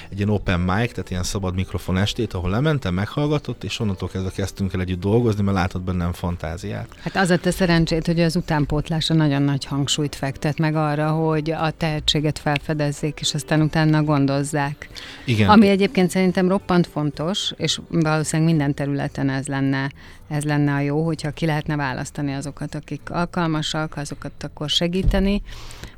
egy 0.10 0.17
ilyen 0.17 0.30
open 0.30 0.60
mic, 0.60 0.91
tehát 0.91 1.10
ilyen 1.10 1.24
szabad 1.24 1.56
mikrofon 1.56 1.98
estét, 1.98 2.34
ahol 2.34 2.50
lementem, 2.50 2.93
meghallgatott, 2.93 3.63
és 3.63 3.80
onnantól 3.80 4.10
kezdve 4.10 4.32
kezdtünk 4.32 4.74
el 4.74 4.82
együtt 4.82 5.00
dolgozni, 5.00 5.43
mert 5.43 5.58
látod 5.58 5.82
bennem 5.82 6.13
fantáziát. 6.13 6.88
Hát 7.00 7.15
az 7.15 7.30
a 7.30 7.38
te 7.38 7.52
szerencsét, 7.52 8.06
hogy 8.06 8.19
az 8.19 8.36
utánpótlása 8.36 9.13
nagyon 9.13 9.41
nagy 9.41 9.65
hangsúlyt 9.65 10.15
fektet 10.15 10.58
meg 10.58 10.76
arra, 10.76 11.10
hogy 11.10 11.49
a 11.52 11.72
tehetséget 11.72 12.40
felfedezzék, 12.40 13.20
és 13.20 13.34
aztán 13.34 13.62
utána 13.62 14.04
gondozzák. 14.04 14.90
Igen. 15.26 15.50
Ami 15.50 15.68
egyébként 15.68 16.10
szerintem 16.10 16.48
roppant 16.48 16.88
fontos, 16.88 17.54
és 17.58 17.80
valószínűleg 17.90 18.52
minden 18.52 18.74
területen 18.74 19.30
ez 19.30 19.48
lenne, 19.48 19.92
ez 20.28 20.44
lenne 20.44 20.74
a 20.74 20.80
jó, 20.80 21.06
hogyha 21.06 21.32
ki 21.32 21.46
lehetne 21.46 21.76
választani 21.76 22.34
azokat, 22.34 22.76
akik 22.76 23.02
alkalmasak, 23.10 23.98
azokat 23.98 24.32
akkor 24.44 24.70
segíteni, 24.70 25.42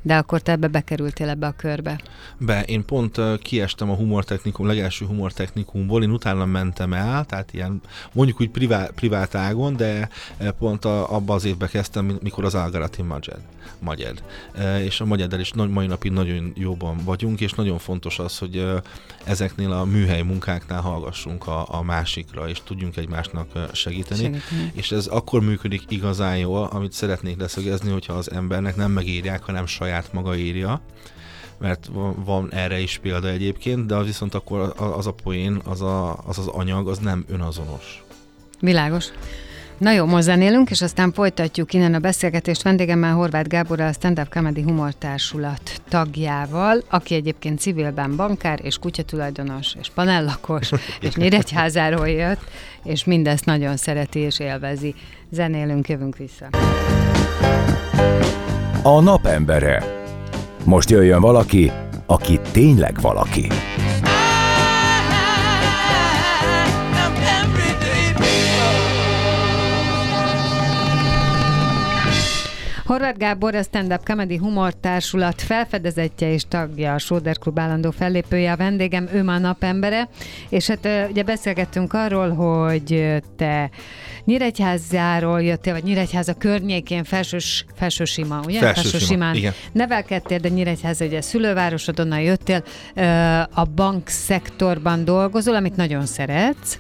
de 0.02 0.16
akkor 0.16 0.42
te 0.42 0.52
ebbe 0.52 0.68
bekerültél 0.68 1.30
ebbe 1.30 1.48
a 1.48 1.52
körbe. 1.52 2.00
Be, 2.38 2.62
én 2.62 2.86
pont 2.86 3.18
uh, 3.18 3.40
kiestem 3.40 3.90
a 3.90 3.94
humortechnikum, 3.94 4.68
legelső 4.68 5.06
humortechnikumból, 5.06 6.04
én 6.04 6.12
utána 6.12 6.46
mentem 6.46 6.94
el, 6.94 7.26
tehát 7.26 7.54
ilyen 7.54 7.82
mondjuk 8.12 8.42
úgy 8.42 8.50
privát, 8.50 8.92
privát 8.92 9.36
ágon, 9.36 9.76
de 9.76 10.10
pont 10.60 10.86
a, 10.86 11.16
abban 11.16 11.36
az 11.36 11.46
évben 11.46 11.70
kezdtem, 11.70 12.18
mikor 12.22 12.46
az 12.46 12.56
Algarati 12.56 13.02
Magyar. 13.02 13.38
Magyar. 13.82 14.14
És 14.84 15.02
a 15.02 15.06
Magyardel 15.06 15.40
is 15.40 15.54
mai 15.54 15.88
napig 15.88 16.12
nagyon 16.12 16.54
jóban 16.56 16.98
vagyunk, 17.04 17.42
és 17.42 17.52
nagyon 17.52 17.78
fontos 17.78 18.20
az, 18.20 18.38
hogy 18.38 18.66
ezeknél 19.24 19.72
a 19.72 19.86
műhely 19.86 20.22
munkáknál 20.22 20.82
hallgassunk 20.82 21.48
a, 21.48 21.66
a 21.70 21.82
másikra, 21.82 22.50
és 22.50 22.62
tudjunk 22.64 22.98
egymásnak 22.98 23.48
segíteni. 23.74 24.22
segíteni. 24.22 24.72
És 24.74 24.92
ez 24.92 25.06
akkor 25.06 25.42
működik 25.42 25.82
igazán 25.88 26.38
jól, 26.38 26.64
amit 26.72 26.92
szeretnék 26.92 27.40
leszögezni, 27.40 27.92
hogyha 27.92 28.14
az 28.14 28.32
embernek 28.32 28.76
nem 28.76 28.92
megírják, 28.92 29.44
hanem 29.44 29.66
saját 29.66 30.14
maga 30.14 30.36
írja 30.36 30.82
mert 31.62 31.90
van 32.16 32.54
erre 32.54 32.80
is 32.80 32.98
példa 32.98 33.28
egyébként, 33.28 33.86
de 33.86 33.96
az 33.96 34.06
viszont 34.06 34.34
akkor 34.34 34.74
az 34.78 35.08
a 35.08 35.12
poén, 35.12 35.62
az 35.66 35.82
a, 35.82 36.18
az, 36.26 36.38
az 36.38 36.48
anyag, 36.48 36.88
az 36.88 36.98
nem 36.98 37.26
önazonos. 37.30 38.04
Világos. 38.60 39.06
Na 39.82 39.92
jó, 39.92 40.06
most 40.06 40.24
zenélünk, 40.24 40.70
és 40.70 40.82
aztán 40.82 41.12
folytatjuk 41.12 41.74
innen 41.74 41.94
a 41.94 42.00
beszélgetést 42.00 42.62
vendégemmel 42.62 43.14
Horváth 43.14 43.48
Gáborral, 43.48 43.88
a 43.88 43.92
Stand 43.92 44.20
Up 44.20 44.30
Comedy 44.30 44.62
Humor 44.62 44.94
Társulat 44.94 45.82
tagjával, 45.90 46.84
aki 46.90 47.16
egyébként 47.16 47.60
civilben 47.60 48.16
bankár 48.16 48.60
és 48.64 48.78
kutyatulajdonos 48.78 49.76
és 49.80 49.90
panellakos, 49.96 50.72
és 51.02 51.16
Nyíregyházáról 51.16 52.10
jött, 52.10 52.42
és 52.84 53.04
mindezt 53.04 53.46
nagyon 53.46 53.78
szereti 53.78 54.20
és 54.20 54.40
élvezi. 54.40 54.96
Zenélünk, 55.30 55.90
jövünk 55.90 56.18
vissza. 56.18 56.48
A 58.84 59.02
napembere. 59.02 59.84
Most 60.64 60.90
jöjjön 60.90 61.22
valaki, 61.22 61.72
aki 62.06 62.40
tényleg 62.52 63.02
valaki. 63.02 63.48
Horváth 72.92 73.18
Gábor, 73.18 73.56
a 73.56 73.64
Stand 73.64 73.92
Up 73.92 74.04
Comedy 74.04 74.38
Humor 74.38 74.74
Társulat 74.74 75.42
felfedezetje 75.42 76.34
és 76.34 76.44
tagja, 76.48 76.94
a 76.94 76.98
Sóder 76.98 77.38
Klub 77.38 77.60
állandó 77.60 77.92
fellépője, 77.92 78.52
a 78.52 78.56
vendégem, 78.56 79.08
ő 79.14 79.24
már 79.24 79.42
napembere, 79.42 80.10
és 80.50 80.68
hát 80.68 81.10
ugye 81.10 81.24
beszélgettünk 81.24 81.94
arról, 81.94 82.30
hogy 82.30 83.16
te 83.38 83.70
Nyíregyházáról 84.26 85.42
jöttél, 85.42 85.74
vagy 85.74 85.84
Nyíregyháza 85.84 86.34
környékén, 86.34 87.04
felsős, 87.04 87.66
felsősima, 87.76 88.40
ugye? 88.46 88.60
Felsősimán, 88.60 89.36
igen. 89.36 89.54
Nevelkedtél, 89.72 90.38
de 90.38 90.50
Nyíregyháza 90.50 91.06
ugye 91.06 91.22
szülővárosod, 91.22 92.00
onnan 92.00 92.22
jöttél, 92.22 92.64
a 93.54 93.64
bankszektorban 93.64 95.06
dolgozol, 95.06 95.56
amit 95.56 95.76
nagyon 95.76 96.06
szeretsz. 96.06 96.78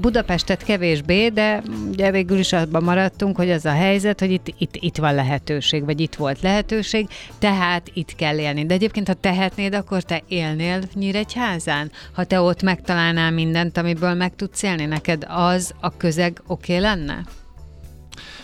Budapestet 0.00 0.64
kevésbé, 0.64 1.28
de 1.28 1.62
ugye 1.90 2.10
végül 2.10 2.38
is 2.38 2.52
abban 2.52 2.82
maradtunk, 2.82 3.36
hogy 3.36 3.50
az 3.50 3.64
a 3.64 3.72
helyzet, 3.72 4.20
hogy 4.20 4.30
itt, 4.30 4.54
itt, 4.58 4.76
itt 4.76 4.96
van 4.96 5.14
lehetőség, 5.20 5.84
vagy 5.84 6.00
itt 6.00 6.14
volt 6.14 6.40
lehetőség, 6.40 7.08
tehát 7.38 7.90
itt 7.94 8.14
kell 8.14 8.38
élni. 8.38 8.66
De 8.66 8.74
egyébként, 8.74 9.06
ha 9.06 9.14
tehetnéd, 9.14 9.74
akkor 9.74 10.02
te 10.02 10.22
élnél 10.28 10.82
Nyíregyházán? 10.94 11.90
Ha 12.12 12.24
te 12.24 12.40
ott 12.40 12.62
megtalálnál 12.62 13.30
mindent, 13.30 13.76
amiből 13.76 14.14
meg 14.14 14.36
tudsz 14.36 14.62
élni, 14.62 14.84
neked 14.84 15.26
az 15.28 15.74
a 15.80 15.96
közeg 15.96 16.42
oké 16.46 16.76
okay 16.76 16.84
lenne? 16.84 17.24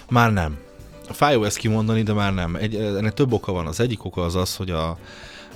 Már 0.08 0.32
nem. 0.32 0.58
Fájó 1.10 1.44
ezt 1.44 1.56
kimondani, 1.56 2.02
de 2.02 2.12
már 2.12 2.34
nem. 2.34 2.54
Egy, 2.54 2.74
ennek 2.74 3.14
több 3.14 3.32
oka 3.32 3.52
van. 3.52 3.66
Az 3.66 3.80
egyik 3.80 4.04
oka 4.04 4.22
az 4.22 4.34
az, 4.34 4.56
hogy 4.56 4.70
a, 4.70 4.98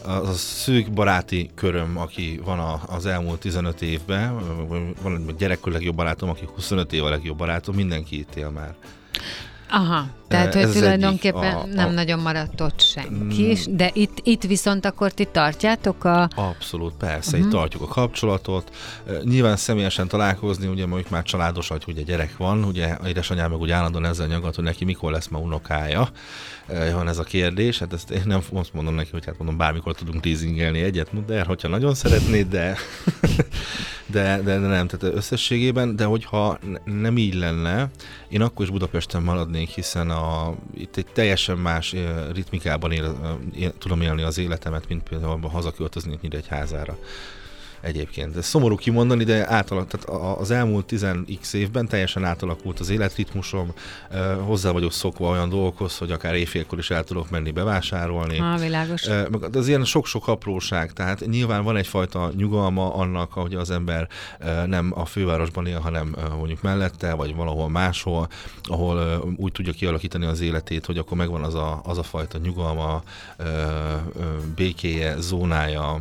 az 0.04 0.28
a 0.28 0.32
szűk 0.32 0.92
baráti 0.92 1.50
köröm, 1.54 1.98
aki 1.98 2.40
van 2.44 2.58
a, 2.58 2.80
az 2.86 3.06
elmúlt 3.06 3.40
15 3.40 3.82
évben, 3.82 4.38
van 5.02 5.24
egy 5.28 5.36
gyerekkor 5.36 5.72
legjobb 5.72 5.94
barátom, 5.94 6.28
aki 6.28 6.48
25 6.54 6.92
év 6.92 7.04
a 7.04 7.08
legjobb 7.08 7.36
barátom, 7.36 7.74
mindenki 7.74 8.18
itt 8.18 8.34
él 8.34 8.50
már. 8.50 8.74
Aha, 9.70 10.06
tehát 10.30 10.54
hogy 10.54 10.70
tulajdonképpen 10.72 11.54
a, 11.54 11.60
a, 11.60 11.66
nem 11.66 11.92
nagyon 11.92 12.18
maradt 12.18 12.60
ott 12.60 12.80
senki, 12.80 13.56
mm, 13.68 13.76
de 13.76 13.90
itt, 13.92 14.20
itt 14.22 14.42
viszont 14.42 14.84
akkor 14.84 15.12
ti 15.12 15.24
tartjátok 15.24 16.04
a... 16.04 16.28
Abszolút, 16.34 16.92
persze, 16.98 17.30
uh-huh. 17.30 17.44
itt 17.44 17.52
tartjuk 17.52 17.82
a 17.82 17.86
kapcsolatot. 17.86 18.74
Nyilván 19.24 19.56
személyesen 19.56 20.08
találkozni, 20.08 20.66
ugye 20.66 20.86
mondjuk 20.86 21.10
már 21.10 21.22
családos, 21.22 21.68
hogy 21.68 21.82
ugye 21.86 22.02
gyerek 22.02 22.36
van, 22.36 22.64
ugye 22.64 22.96
édesanyám 23.06 23.50
meg 23.50 23.60
úgy 23.60 23.70
állandóan 23.70 24.04
ezzel 24.04 24.26
nyaggat, 24.26 24.54
hogy 24.54 24.64
neki 24.64 24.84
mikor 24.84 25.12
lesz 25.12 25.28
ma 25.28 25.38
unokája. 25.38 26.08
Van 26.92 27.08
ez 27.08 27.18
a 27.18 27.22
kérdés, 27.22 27.78
hát 27.78 27.92
ezt 27.92 28.10
én 28.10 28.22
nem 28.24 28.40
azt 28.52 28.72
mondom 28.72 28.94
neki, 28.94 29.08
hogy 29.12 29.24
hát 29.24 29.38
mondom, 29.38 29.56
bármikor 29.56 29.94
tudunk 29.94 30.20
teasingelni 30.20 30.80
egyet, 30.80 31.24
de 31.26 31.44
hogyha 31.44 31.68
nagyon 31.68 31.94
szeretnéd, 31.94 32.48
de, 32.48 32.76
de, 34.06 34.40
de, 34.44 34.58
de 34.58 34.58
nem, 34.58 34.86
tehát 34.86 35.16
összességében, 35.16 35.96
de 35.96 36.04
hogyha 36.04 36.58
nem 36.84 37.18
így 37.18 37.34
lenne, 37.34 37.90
én 38.28 38.42
akkor 38.42 38.64
is 38.64 38.70
Budapesten 38.70 39.22
maradnék, 39.22 39.68
hiszen 39.68 40.10
a, 40.10 40.19
itt 40.74 40.96
egy 40.96 41.06
teljesen 41.06 41.58
más 41.58 41.94
ritmikában 42.32 42.92
él, 42.92 43.38
él, 43.54 43.78
tudom 43.78 44.00
élni 44.00 44.22
az 44.22 44.38
életemet, 44.38 44.88
mint 44.88 45.02
például 45.02 45.40
hazaköltözni 45.40 46.18
Nyíregyházára 46.22 46.98
egyébként. 47.80 48.36
Ez 48.36 48.46
szomorú 48.46 48.76
kimondani, 48.76 49.24
de 49.24 49.50
átalak, 49.50 49.88
tehát 49.88 50.38
az 50.38 50.50
elmúlt 50.50 50.92
10x 50.92 51.54
évben 51.54 51.88
teljesen 51.88 52.24
átalakult 52.24 52.80
az 52.80 52.90
életritmusom, 52.90 53.72
hozzá 54.40 54.70
vagyok 54.70 54.92
szokva 54.92 55.28
olyan 55.28 55.48
dolgokhoz, 55.48 55.98
hogy 55.98 56.10
akár 56.10 56.34
éjfélkor 56.34 56.78
is 56.78 56.90
el 56.90 57.04
tudok 57.04 57.30
menni 57.30 57.50
bevásárolni. 57.50 58.36
Ha, 58.36 58.56
világos. 58.56 59.02
De 59.50 59.58
az 59.58 59.68
ilyen 59.68 59.84
sok-sok 59.84 60.28
apróság, 60.28 60.92
tehát 60.92 61.26
nyilván 61.26 61.64
van 61.64 61.76
egyfajta 61.76 62.32
nyugalma 62.36 62.94
annak, 62.94 63.32
hogy 63.32 63.54
az 63.54 63.70
ember 63.70 64.08
nem 64.66 64.92
a 64.94 65.04
fővárosban 65.04 65.66
él, 65.66 65.78
hanem 65.78 66.16
mondjuk 66.36 66.62
mellette, 66.62 67.14
vagy 67.14 67.34
valahol 67.34 67.68
máshol, 67.68 68.28
ahol 68.62 69.24
úgy 69.36 69.52
tudja 69.52 69.72
kialakítani 69.72 70.24
az 70.24 70.40
életét, 70.40 70.86
hogy 70.86 70.98
akkor 70.98 71.16
megvan 71.16 71.42
az 71.42 71.54
a, 71.54 71.80
az 71.84 71.98
a 71.98 72.02
fajta 72.02 72.38
nyugalma, 72.38 73.02
békéje, 74.54 75.20
zónája, 75.20 76.00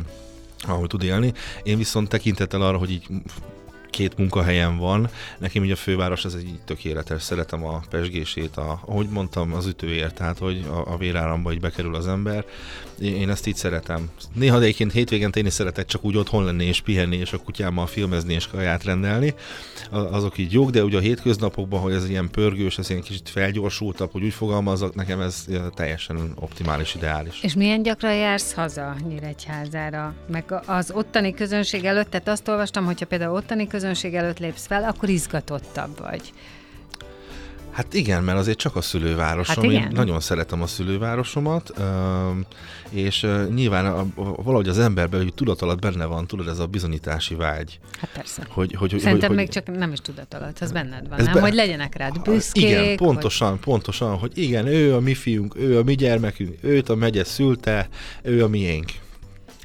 ahol 0.62 0.86
tud 0.86 1.02
élni. 1.02 1.32
Én 1.62 1.78
viszont 1.78 2.08
tekintettel 2.08 2.62
arra, 2.62 2.78
hogy 2.78 2.90
így 2.90 3.06
két 3.90 4.18
munkahelyem 4.18 4.76
van. 4.76 5.08
Nekem 5.38 5.64
így 5.64 5.70
a 5.70 5.76
főváros 5.76 6.24
ez 6.24 6.34
egy 6.34 6.58
tökéletes. 6.64 7.22
Szeretem 7.22 7.64
a 7.64 7.82
pesgését, 7.90 8.56
a, 8.56 8.80
ahogy 8.86 9.08
mondtam, 9.08 9.54
az 9.54 9.66
ütőért, 9.66 10.14
tehát 10.14 10.38
hogy 10.38 10.64
a, 10.68 10.92
a 10.92 10.96
véráramba 10.96 11.52
így 11.52 11.60
bekerül 11.60 11.94
az 11.94 12.08
ember. 12.08 12.44
Én 13.00 13.30
ezt 13.30 13.46
így 13.46 13.56
szeretem. 13.56 14.10
Néha 14.32 14.58
de 14.58 14.64
egyébként 14.64 14.92
hétvégen 14.92 15.32
én 15.34 15.46
is 15.46 15.52
szeretek 15.52 15.86
csak 15.86 16.04
úgy 16.04 16.16
otthon 16.16 16.44
lenni 16.44 16.64
és 16.64 16.80
pihenni, 16.80 17.16
és 17.16 17.32
a 17.32 17.38
kutyámmal 17.38 17.86
filmezni 17.86 18.34
és 18.34 18.46
kaját 18.46 18.84
rendelni. 18.84 19.34
Azok 19.90 20.38
így 20.38 20.52
jók, 20.52 20.70
de 20.70 20.84
ugye 20.84 20.96
a 20.96 21.00
hétköznapokban, 21.00 21.80
hogy 21.80 21.92
ez 21.92 22.08
ilyen 22.08 22.30
pörgős, 22.30 22.78
ez 22.78 22.90
ilyen 22.90 23.02
kicsit 23.02 23.28
felgyorsultabb, 23.28 24.12
hogy 24.12 24.22
úgy 24.22 24.32
fogalmazok, 24.32 24.94
nekem 24.94 25.20
ez 25.20 25.46
teljesen 25.74 26.32
optimális, 26.34 26.94
ideális. 26.94 27.42
És 27.42 27.54
milyen 27.54 27.82
gyakran 27.82 28.14
jársz 28.14 28.52
haza 28.52 28.96
Nyíregyházára? 29.08 30.14
Meg 30.28 30.44
az 30.66 30.90
ottani 30.90 31.34
közönség 31.34 31.84
előtt, 31.84 32.10
tehát 32.10 32.28
azt 32.28 32.48
olvastam, 32.48 32.84
hogyha 32.84 33.06
például 33.06 33.34
ottani 33.34 33.66
közönség 33.66 33.79
előtt 33.84 34.38
lépsz 34.38 34.66
fel, 34.66 34.84
akkor 34.84 35.08
izgatottabb 35.08 35.98
vagy. 35.98 36.32
Hát 37.70 37.94
igen, 37.94 38.22
mert 38.22 38.38
azért 38.38 38.58
csak 38.58 38.76
a 38.76 38.80
szülővárosom. 38.80 39.54
Hát 39.54 39.64
igen. 39.64 39.82
Én 39.82 39.88
nagyon 39.92 40.20
szeretem 40.20 40.62
a 40.62 40.66
szülővárosomat, 40.66 41.72
és 42.90 43.26
nyilván 43.54 43.86
a, 43.86 43.98
a, 43.98 44.42
valahogy 44.42 44.68
az 44.68 44.78
emberben, 44.78 45.22
hogy 45.22 45.34
tudat 45.34 45.62
alatt 45.62 45.80
benne 45.80 46.04
van, 46.04 46.26
tudod, 46.26 46.48
ez 46.48 46.58
a 46.58 46.66
bizonyítási 46.66 47.34
vágy. 47.34 47.78
Hát 48.00 48.10
persze. 48.12 48.46
Hogy, 48.48 48.74
hogy, 48.78 48.90
hogy, 48.90 49.00
Szerintem 49.00 49.28
hogy, 49.28 49.38
még 49.38 49.48
csak 49.48 49.76
nem 49.76 49.92
is 49.92 49.98
tudat 49.98 50.34
alatt, 50.34 50.58
az 50.60 50.72
benned 50.72 51.08
van, 51.08 51.22
nem? 51.22 51.32
be- 51.32 51.40
Hogy 51.40 51.54
legyenek 51.54 51.96
rád 51.96 52.22
büszkék. 52.22 52.62
Igen, 52.62 52.96
pontosan, 52.96 53.60
pontosan, 53.60 54.18
hogy 54.18 54.38
igen, 54.38 54.66
ő 54.66 54.94
a 54.94 55.00
mi 55.00 55.14
fiunk, 55.14 55.56
ő 55.56 55.78
a 55.78 55.82
mi 55.82 55.94
gyermekünk, 55.94 56.58
őt 56.60 56.88
a 56.88 56.94
megye 56.94 57.24
szülte, 57.24 57.88
ő 58.22 58.44
a 58.44 58.48
miénk. 58.48 58.90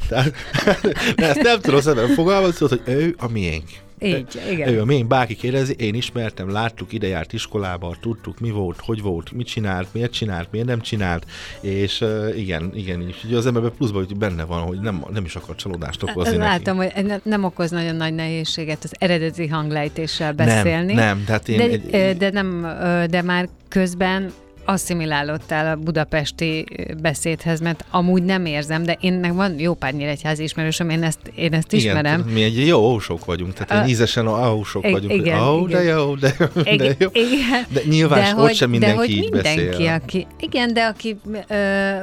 Tehát, 0.07 0.33
ezt 1.15 1.41
nem 1.41 1.59
tudom 1.61 1.81
szemben 1.81 2.07
fogalmazni, 2.07 2.67
hogy 2.67 2.81
ő 2.85 3.15
a 3.17 3.27
miénk. 3.27 3.69
Így, 3.99 4.41
igen. 4.51 4.67
Ő 4.73 4.81
a 4.81 4.85
miénk, 4.85 5.07
bárki 5.07 5.35
kérdezi, 5.35 5.73
én 5.77 5.95
ismertem, 5.95 6.49
láttuk, 6.51 6.93
ide 6.93 7.07
járt 7.07 7.33
iskolába, 7.33 7.95
tudtuk, 8.01 8.39
mi 8.39 8.49
volt, 8.51 8.79
hogy 8.79 9.01
volt, 9.01 9.31
mit 9.31 9.47
csinált, 9.47 9.87
miért 9.91 10.11
csinált, 10.11 10.47
miért 10.51 10.67
nem 10.67 10.81
csinált, 10.81 11.25
és 11.61 12.01
uh, 12.01 12.37
igen, 12.37 12.71
igen, 12.73 13.07
és 13.07 13.23
ugye 13.25 13.37
az 13.37 13.45
emberben 13.45 13.71
pluszban 13.77 14.05
hogy 14.05 14.17
benne 14.17 14.43
van, 14.43 14.61
hogy 14.61 14.79
nem, 14.79 15.05
nem 15.13 15.25
is 15.25 15.35
akar 15.35 15.55
csalódást 15.55 16.03
okozni 16.03 16.37
neki. 16.37 16.49
Látom, 16.49 16.77
hogy 16.77 16.91
ne- 17.05 17.19
nem 17.23 17.43
okoz 17.43 17.71
nagyon 17.71 17.95
nagy 17.95 18.13
nehézséget 18.13 18.83
az 18.83 18.93
eredeti 18.97 19.47
hanglejtéssel 19.47 20.33
beszélni. 20.33 20.93
Nem, 20.93 21.05
nem, 21.05 21.23
tehát 21.25 21.49
én... 21.49 21.57
de, 21.57 21.63
egy- 21.97 22.17
de 22.17 22.29
nem, 22.31 22.61
de 23.09 23.21
már 23.21 23.49
közben 23.67 24.31
asszimilálódtál 24.65 25.71
a 25.71 25.75
budapesti 25.75 26.65
beszédhez, 27.01 27.59
mert 27.59 27.85
amúgy 27.91 28.23
nem 28.23 28.45
érzem, 28.45 28.83
de 28.83 28.97
én 29.01 29.13
nekem 29.13 29.35
van 29.35 29.59
jó 29.59 29.73
pár 29.73 29.93
nyíregyházi 29.93 30.43
ismerősöm, 30.43 30.89
én 30.89 31.03
ezt, 31.03 31.19
én 31.35 31.53
ezt 31.53 31.73
ismerem. 31.73 32.19
Igen, 32.19 32.33
mi 32.33 32.43
egy 32.43 32.67
jó 32.67 32.79
ósok 32.79 33.25
vagyunk, 33.25 33.53
tehát 33.53 33.85
A- 33.85 33.89
ízesen 33.89 34.27
ósok 34.27 34.89
vagyunk. 34.89 35.13
igen, 35.13 35.39
Ó, 35.39 35.59
oh, 35.59 35.69
de 35.69 35.83
jó, 35.83 36.15
de, 36.15 36.35
de 36.63 36.71
Igen, 36.71 36.95
jó. 36.99 37.09
igen. 37.13 37.65
De 37.69 37.81
nyilván 37.89 38.19
de 38.35 38.41
ott 38.41 38.47
hogy, 38.47 38.55
sem 38.55 38.71
de 38.71 38.77
mindenki 38.77 38.97
hogy 38.97 39.09
így 39.23 39.31
mindenki, 39.31 39.65
beszél. 39.65 39.99
aki, 40.03 40.27
igen, 40.39 40.73
de 40.73 40.83
aki 40.85 41.17
ö, 41.47 41.55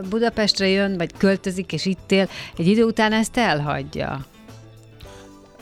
Budapestre 0.09 0.69
jön, 0.69 0.97
vagy 0.97 1.11
költözik, 1.19 1.73
és 1.73 1.87
itt 1.87 2.13
él, 2.13 2.29
egy 2.59 2.67
idő 2.67 2.83
után 2.85 3.13
ezt 3.13 3.37
elhagyja. 3.37 4.27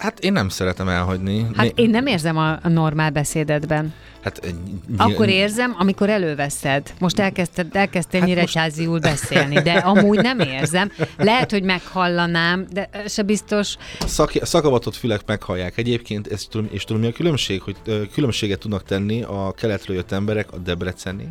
Hát 0.01 0.19
én 0.19 0.33
nem 0.33 0.49
szeretem 0.49 0.89
elhagyni. 0.89 1.47
Hát 1.57 1.73
én 1.79 1.91
nem 1.91 2.07
érzem 2.07 2.37
a, 2.37 2.69
normál 2.69 3.11
beszédedben. 3.11 3.95
Hát, 4.23 4.39
egy- 4.39 4.55
Akkor 4.97 5.29
érzem, 5.29 5.75
amikor 5.79 6.11
előveszed. 6.11 6.95
Most 6.99 7.19
elkezdted, 7.19 7.77
elkezdtél 7.77 8.21
hát 8.21 8.29
nyíregyháziul 8.29 8.99
beszélni, 8.99 9.63
de 9.63 9.73
amúgy 9.73 10.19
nem 10.23 10.39
érzem. 10.41 10.91
Lehet, 11.17 11.51
hogy 11.51 11.63
meghallanám, 11.63 12.67
de 12.73 12.89
se 13.09 13.23
biztos. 13.23 13.77
Szak, 13.99 14.33
szakavatott 14.43 14.95
fülek 14.95 15.21
meghallják. 15.27 15.77
Egyébként, 15.79 16.27
tudom, 16.47 16.69
és 16.71 16.85
tudom, 16.85 17.03
mi 17.03 17.09
a 17.09 17.13
különbség, 17.13 17.63
hogy 17.63 17.77
ö, 17.85 18.03
különbséget 18.13 18.59
tudnak 18.59 18.85
tenni 18.85 19.23
a 19.23 19.53
keletről 19.57 19.97
jött 19.97 20.13
emberek 20.13 20.53
a 20.53 20.59
debreceni 20.59 21.29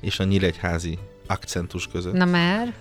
és 0.00 0.18
a 0.18 0.24
nyíregyházi 0.24 0.98
akcentus 1.32 1.88
között. 1.92 2.12
Na 2.12 2.24
már, 2.24 2.72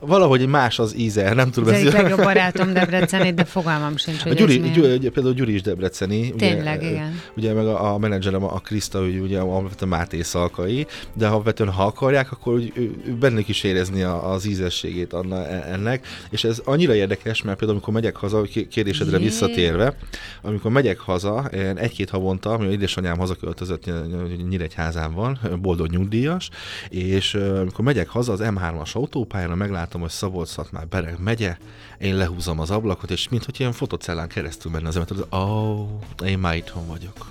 Valahogy 0.00 0.46
más 0.46 0.78
az 0.78 0.96
íze, 0.96 1.34
nem 1.34 1.50
tudom. 1.50 1.74
az 1.74 1.80
egyik 1.80 1.92
legjobb 1.92 2.22
barátom 2.22 2.72
Debreceni, 2.72 3.32
de 3.34 3.44
fogalmam 3.44 3.96
sincs, 3.96 4.20
A 4.20 4.28
hogy 4.28 4.36
Gyuri, 4.36 4.54
ez 4.56 4.60
mi. 4.62 4.70
Gyuri, 4.70 4.98
például 4.98 5.34
Gyuri 5.34 5.54
is 5.54 5.62
debreceni. 5.62 6.34
Tényleg, 6.34 6.78
ugye, 6.78 6.90
igen. 6.90 7.20
Ugye 7.36 7.52
meg 7.52 7.66
a, 7.66 7.94
a 7.94 7.98
menedzserem, 7.98 8.44
a 8.44 8.58
Kriszta, 8.58 8.98
ő 9.06 9.20
ugye 9.20 9.38
alapvetően 9.38 9.90
Máté 9.90 10.22
Szalkai, 10.22 10.86
de 11.12 11.26
ha 11.26 11.42
vetően 11.42 11.70
ha 11.70 11.84
akarják, 11.84 12.32
akkor 12.32 12.54
úgy, 12.54 12.72
ő, 12.74 12.90
ő 13.06 13.14
bennük 13.14 13.48
is 13.48 13.62
érezni 13.62 14.02
a, 14.02 14.32
az 14.32 14.46
ízességét 14.46 15.12
anna, 15.12 15.46
e- 15.46 15.66
ennek, 15.72 16.06
és 16.30 16.44
ez 16.44 16.60
annyira 16.64 16.94
érdekes, 16.94 17.42
mert 17.42 17.58
például 17.58 17.78
amikor 17.78 17.94
megyek 17.94 18.16
haza, 18.16 18.42
ké- 18.42 18.68
kérdésedre 18.68 19.18
Jé. 19.18 19.24
visszatérve, 19.24 19.96
amikor 20.42 20.70
megyek 20.70 20.98
haza, 20.98 21.48
egy-két 21.74 22.10
havonta, 22.10 22.50
ami 22.50 22.70
édesanyám 22.70 23.18
hazaköltözött 23.18 23.84
Ny- 23.86 24.48
Nyíregyházán 24.48 25.12
van, 25.12 25.38
boldog 25.60 25.88
nyugdíjas, 25.88 26.50
és 26.88 27.34
amikor 27.34 27.84
megyek 27.84 27.95
haza 28.04 28.32
az 28.32 28.40
M3-as 28.42 28.92
autópályán, 28.92 29.50
meglátom, 29.50 30.00
hogy 30.00 30.10
szabolcs 30.10 30.50
már 30.70 30.88
Bereg 30.88 31.16
megye, 31.20 31.56
én 31.98 32.16
lehúzom 32.16 32.60
az 32.60 32.70
ablakot, 32.70 33.10
és 33.10 33.28
mintha 33.28 33.50
ilyen 33.58 33.72
fotocellán 33.72 34.28
keresztül 34.28 34.70
menne 34.70 34.88
az 34.88 35.00
tudod, 35.04 35.26
ó, 35.32 35.38
oh, 35.38 35.88
én 36.28 36.38
már 36.38 36.56
itthon 36.56 36.86
vagyok. 36.86 37.26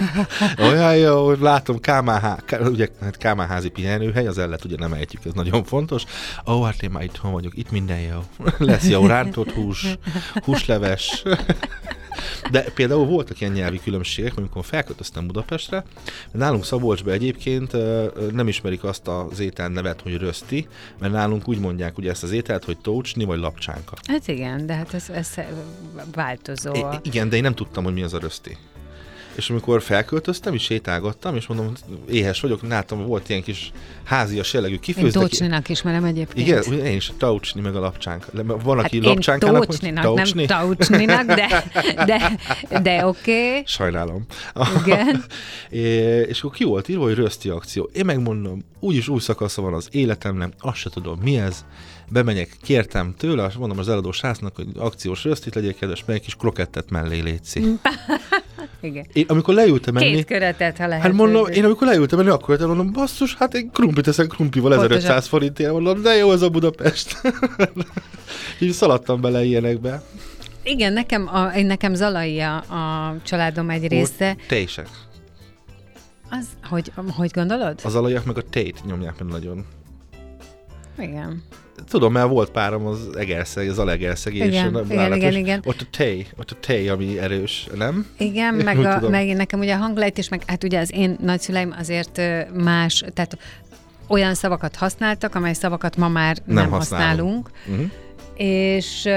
Olyan 0.70 0.96
jó, 0.96 1.26
hogy 1.26 1.40
látom 1.40 1.80
Ká, 1.80 2.36
ugye 2.60 2.88
hát 3.00 3.16
Kámáházi 3.16 3.68
pihenőhely, 3.68 4.26
az 4.26 4.38
ellet 4.38 4.64
ugye 4.64 4.76
nem 4.78 4.92
ejtjük, 4.92 5.24
ez 5.24 5.32
nagyon 5.32 5.64
fontos. 5.64 6.04
Ó, 6.46 6.52
oh, 6.52 6.64
hát 6.64 6.82
én 6.82 6.90
már 6.90 7.02
itthon 7.02 7.32
vagyok, 7.32 7.56
itt 7.56 7.70
minden 7.70 8.00
jó. 8.00 8.20
Lesz 8.58 8.88
jó 8.88 9.06
rántott 9.06 9.52
hús, 9.52 9.98
húsleves. 10.44 11.22
De 12.50 12.62
például 12.74 13.06
voltak 13.06 13.40
ilyen 13.40 13.52
nyelvi 13.52 13.80
különbségek, 13.80 14.36
amikor 14.36 14.64
felköltöztem 14.64 15.26
Budapestre, 15.26 15.84
nálunk 16.32 16.64
Szabolcsban 16.64 17.12
egyébként 17.12 17.72
nem 18.32 18.48
ismerik 18.48 18.84
azt 18.84 19.08
az 19.08 19.40
étel 19.40 19.68
nevet, 19.68 20.00
hogy 20.00 20.16
röszti, 20.16 20.68
mert 20.98 21.12
nálunk 21.12 21.48
úgy 21.48 21.58
mondják 21.58 21.98
ugye 21.98 22.10
ezt 22.10 22.22
az 22.22 22.30
ételt, 22.30 22.64
hogy 22.64 22.78
tócsni 22.78 23.24
vagy 23.24 23.38
lapcsánka. 23.38 23.96
Hát 24.06 24.28
igen, 24.28 24.66
de 24.66 24.74
hát 24.74 24.94
ez, 24.94 25.10
ez 25.10 25.34
változó. 26.14 26.74
I- 26.74 26.84
igen, 27.02 27.28
de 27.28 27.36
én 27.36 27.42
nem 27.42 27.54
tudtam, 27.54 27.84
hogy 27.84 27.92
mi 27.92 28.02
az 28.02 28.14
a 28.14 28.18
röszti. 28.18 28.56
És 29.34 29.50
amikor 29.50 29.82
felköltöztem, 29.82 30.54
és 30.54 30.62
sétálgattam, 30.62 31.36
és 31.36 31.46
mondom, 31.46 31.72
éhes 32.10 32.40
vagyok, 32.40 32.68
látom, 32.68 33.06
volt 33.06 33.28
ilyen 33.28 33.42
kis 33.42 33.72
házias 34.04 34.52
jellegű 34.52 34.74
Én 34.74 34.80
kifőztek. 34.80 35.22
Tócsninak 35.22 35.68
ismerem 35.68 36.04
egyébként. 36.04 36.46
Igen, 36.46 36.86
én 36.86 36.96
is 36.96 37.12
taucsni 37.18 37.60
meg 37.60 37.76
a 37.76 37.80
lapcsánka. 37.80 38.26
Le- 38.32 38.42
Van, 38.42 38.76
Hát 38.76 38.84
aki 38.84 38.96
én 38.96 39.02
lapcsánkának 39.02 39.66
Tócsninak, 39.66 40.04
Taucsni? 40.04 40.44
nem 40.44 40.58
Taucsninak, 40.58 41.26
de, 41.26 41.64
de, 42.06 42.38
de 42.82 43.06
oké. 43.06 43.48
Okay. 43.48 43.62
Sajnálom. 43.66 44.26
Igen. 44.84 45.24
É, 45.70 45.78
és 46.20 46.38
akkor 46.38 46.56
ki 46.56 46.64
volt 46.64 46.88
írva, 46.88 47.02
hogy 47.02 47.14
röszti 47.14 47.48
akció. 47.48 47.90
Én 47.92 48.04
megmondom, 48.04 48.64
úgyis 48.80 49.08
új 49.08 49.20
szakasza 49.20 49.62
van 49.62 49.74
az 49.74 49.88
életemnek, 49.90 50.52
azt 50.58 50.76
se 50.76 50.90
tudom 50.90 51.18
mi 51.22 51.38
ez. 51.38 51.64
Bemegyek, 52.08 52.56
kértem 52.62 53.14
tőle, 53.18 53.42
azt 53.42 53.58
mondom 53.58 53.78
az 53.78 53.88
eladó 53.88 54.12
srácnak, 54.12 54.56
hogy 54.56 54.66
akciós 54.76 55.24
rösztit 55.24 55.54
legyél 55.54 55.74
kedves, 55.74 56.04
meg 56.06 56.16
egy 56.16 56.22
kis 56.22 56.34
krokettet 56.34 56.90
mellé 56.90 57.20
létszi. 57.20 57.64
Igen. 58.82 59.06
Én 59.12 59.24
amikor 59.28 59.54
leültem 59.54 59.96
enni, 59.96 60.14
Két 60.14 60.24
köretet, 60.24 60.78
ha 60.78 60.86
lehet. 60.86 61.02
Hát 61.04 61.12
mondom, 61.12 61.46
én 61.46 61.64
amikor 61.64 61.86
leültem 61.86 62.18
enni, 62.18 62.28
akkor 62.28 62.50
jöttem, 62.50 62.66
mondom, 62.66 62.92
basszus, 62.92 63.34
hát 63.34 63.54
én 63.54 63.70
krumplit 63.70 64.08
eszek 64.08 64.26
krumplival 64.26 64.70
Pontosan. 64.70 64.96
1500 64.96 65.26
forintért, 65.26 65.72
mondom, 65.72 66.02
de 66.02 66.14
jó 66.14 66.32
ez 66.32 66.42
a 66.42 66.48
Budapest. 66.48 67.20
Így 68.60 68.72
szaladtam 68.72 69.20
bele 69.20 69.44
ilyenekbe. 69.44 70.02
Igen, 70.62 70.92
nekem, 70.92 71.28
a, 71.28 71.60
nekem 71.60 71.94
Zalai 71.94 72.40
a, 72.40 72.56
a 72.56 73.16
családom 73.22 73.70
egy 73.70 73.88
része. 73.88 74.36
Tejsek. 74.48 74.88
Az, 76.30 76.46
hogy, 76.68 76.92
hogy 77.16 77.30
gondolod? 77.30 77.80
Az 77.84 77.94
alajak 77.94 78.24
meg 78.24 78.36
a 78.36 78.42
tejt 78.42 78.84
nyomják 78.84 79.18
meg 79.18 79.28
nagyon. 79.28 79.64
Igen. 80.98 81.42
Tudom, 81.88 82.12
mert 82.12 82.28
volt 82.28 82.50
párom 82.50 82.86
az 82.86 83.08
Egerszeg, 83.16 83.68
az 83.68 83.78
Alegerszeg, 83.78 84.34
és 84.34 84.46
Igen, 84.46 84.70
nem- 84.70 85.12
igen, 85.12 85.32
igen. 85.34 85.62
Ott 85.64 85.80
a 85.80 85.84
tej, 85.96 86.26
ott 86.38 86.50
a 86.50 86.54
tej, 86.60 86.88
ami 86.88 87.18
erős, 87.18 87.66
nem? 87.74 88.06
Igen, 88.18 88.54
meg, 88.64 88.78
a, 88.78 88.94
tudom. 88.94 89.10
meg 89.10 89.26
nekem 89.36 89.60
ugye 89.60 89.74
a 89.74 89.78
hanglejtés, 89.78 90.28
meg 90.28 90.42
hát 90.46 90.64
ugye 90.64 90.80
az 90.80 90.92
én 90.94 91.16
nagyszüleim 91.20 91.74
azért 91.78 92.20
más, 92.62 93.04
tehát 93.14 93.38
olyan 94.06 94.34
szavakat 94.34 94.76
használtak, 94.76 95.34
amely 95.34 95.52
szavakat 95.52 95.96
ma 95.96 96.08
már 96.08 96.36
nem, 96.44 96.54
Nem 96.54 96.70
használunk. 96.70 97.48
használunk. 97.48 97.90
Uh-huh. 97.90 97.90
És 98.36 99.08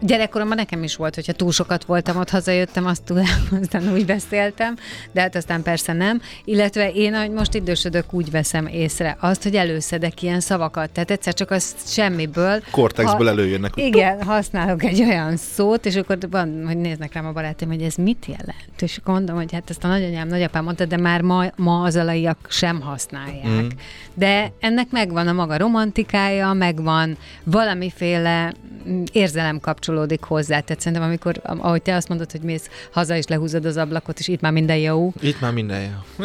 gyerekkoromban 0.00 0.56
nekem 0.56 0.82
is 0.82 0.96
volt, 0.96 1.14
hogyha 1.14 1.32
túl 1.32 1.52
sokat 1.52 1.84
voltam 1.84 2.16
ott, 2.16 2.30
hazajöttem, 2.30 2.86
azt 2.86 3.02
tudom, 3.02 3.24
aztán 3.62 3.92
úgy 3.92 4.06
beszéltem, 4.06 4.76
de 5.12 5.20
hát 5.20 5.36
aztán 5.36 5.62
persze 5.62 5.92
nem. 5.92 6.20
Illetve 6.44 6.92
én, 6.92 7.14
ahogy 7.14 7.30
most 7.30 7.54
idősödök, 7.54 8.12
úgy 8.12 8.30
veszem 8.30 8.66
észre 8.66 9.16
azt, 9.20 9.42
hogy 9.42 9.54
előszedek 9.54 10.22
ilyen 10.22 10.40
szavakat. 10.40 10.90
Tehát 10.90 11.10
egyszer 11.10 11.34
csak 11.34 11.50
az 11.50 11.74
semmiből. 11.86 12.62
Cortexből 12.70 13.28
előjönnek. 13.28 13.74
hogy 13.74 13.82
Igen, 13.82 14.22
használok 14.22 14.84
egy 14.84 15.00
olyan 15.00 15.36
szót, 15.36 15.86
és 15.86 15.96
akkor 15.96 16.18
van, 16.30 16.66
hogy 16.66 16.76
néznek 16.76 17.12
rám 17.12 17.26
a 17.26 17.32
barátom, 17.32 17.68
hogy 17.68 17.82
ez 17.82 17.94
mit 17.94 18.26
jelent. 18.26 18.82
És 18.82 18.96
akkor 18.96 19.14
mondom, 19.14 19.36
hogy 19.36 19.52
hát 19.52 19.70
ezt 19.70 19.84
a 19.84 19.88
nagyanyám, 19.88 20.28
nagyapám 20.28 20.64
mondta, 20.64 20.84
de 20.84 20.96
már 20.96 21.20
ma, 21.20 21.44
ma 21.56 21.82
az 21.82 21.96
alaiak 21.96 22.38
sem 22.48 22.80
használják. 22.80 23.46
Mm. 23.46 23.66
De 24.14 24.52
ennek 24.60 24.90
megvan 24.90 25.28
a 25.28 25.32
maga 25.32 25.56
romantikája, 25.56 26.52
megvan 26.52 27.16
valamiféle 27.44 28.54
érzelem 29.12 29.60
kapcsolódik 29.60 30.22
hozzá. 30.22 30.60
Tehát 30.60 30.80
szerintem, 30.80 31.08
amikor, 31.08 31.40
ahogy 31.42 31.82
te 31.82 31.94
azt 31.94 32.08
mondod, 32.08 32.30
hogy 32.30 32.40
mész 32.40 32.70
haza 32.92 33.16
és 33.16 33.26
lehúzod 33.26 33.64
az 33.64 33.76
ablakot, 33.76 34.18
és 34.18 34.28
itt 34.28 34.40
már 34.40 34.52
minden 34.52 34.76
jó. 34.76 35.12
Itt 35.20 35.40
már 35.40 35.52
minden 35.52 35.80
jó. 35.80 36.24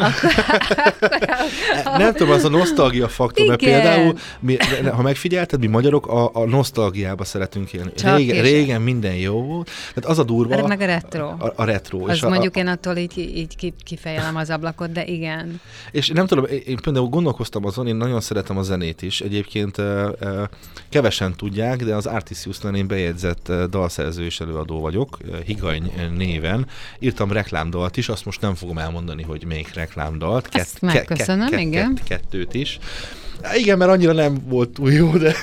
nem 1.98 2.12
tudom, 2.12 2.32
az 2.32 2.44
a 2.44 2.48
nosztalgia 2.48 3.08
faktor, 3.08 3.46
mert 3.46 3.60
például, 3.60 4.14
mi, 4.40 4.56
ha 4.92 5.02
megfigyelted, 5.02 5.60
mi 5.60 5.66
magyarok 5.66 6.06
a, 6.06 6.30
a 6.32 6.44
nosztalgiába 6.44 7.24
szeretünk 7.24 7.72
élni. 7.72 7.92
Csak 7.92 8.16
Régen, 8.16 8.42
régen 8.42 8.82
minden 8.82 9.14
jó 9.14 9.42
volt, 9.42 9.70
tehát 9.94 10.10
az 10.10 10.18
a 10.18 10.24
durva, 10.24 10.66
Meg 10.66 10.80
a 10.80 10.86
retro. 10.86 11.26
a, 11.26 11.52
a 11.56 11.64
retro. 11.64 12.04
Az 12.08 12.14
és 12.14 12.22
a, 12.22 12.28
mondjuk 12.28 12.56
én 12.56 12.66
attól 12.66 12.96
így, 12.96 13.18
így 13.18 13.56
ki- 13.56 13.74
kifejelem 13.84 14.36
az 14.36 14.50
ablakot, 14.50 14.92
de 14.92 15.04
igen. 15.04 15.60
És 15.90 16.08
nem 16.08 16.26
tudom, 16.26 16.44
én 16.66 16.76
például 16.82 17.08
gondolkoztam 17.08 17.64
azon, 17.64 17.86
én 17.86 17.96
nagyon 17.96 18.20
szeretem 18.20 18.58
a 18.58 18.62
zenét 18.62 19.02
is. 19.02 19.20
Egyébként 19.20 19.82
kevesen 20.88 21.34
tudják, 21.36 21.84
de 21.84 21.94
az 21.94 22.06
Artisius 22.06 22.53
Siriusnál 22.54 22.74
én 22.82 22.86
bejegyzett 22.86 23.52
dalszerző 23.70 24.24
és 24.24 24.40
előadó 24.40 24.80
vagyok, 24.80 25.18
Higany 25.44 25.92
néven. 26.16 26.66
Írtam 26.98 27.32
reklámdalt 27.32 27.96
is, 27.96 28.08
azt 28.08 28.24
most 28.24 28.40
nem 28.40 28.54
fogom 28.54 28.78
elmondani, 28.78 29.22
hogy 29.22 29.44
melyik 29.46 29.74
reklámdalt. 29.74 30.48
Ezt 30.52 30.80
megköszönöm, 30.80 31.48
ke- 31.48 31.58
ke- 31.58 31.66
igen. 31.66 31.98
Kettőt 32.04 32.54
is. 32.54 32.78
Igen, 33.56 33.78
mert 33.78 33.90
annyira 33.90 34.12
nem 34.12 34.38
volt 34.48 34.70
túl 34.70 34.92
jó, 34.92 35.16
de 35.16 35.34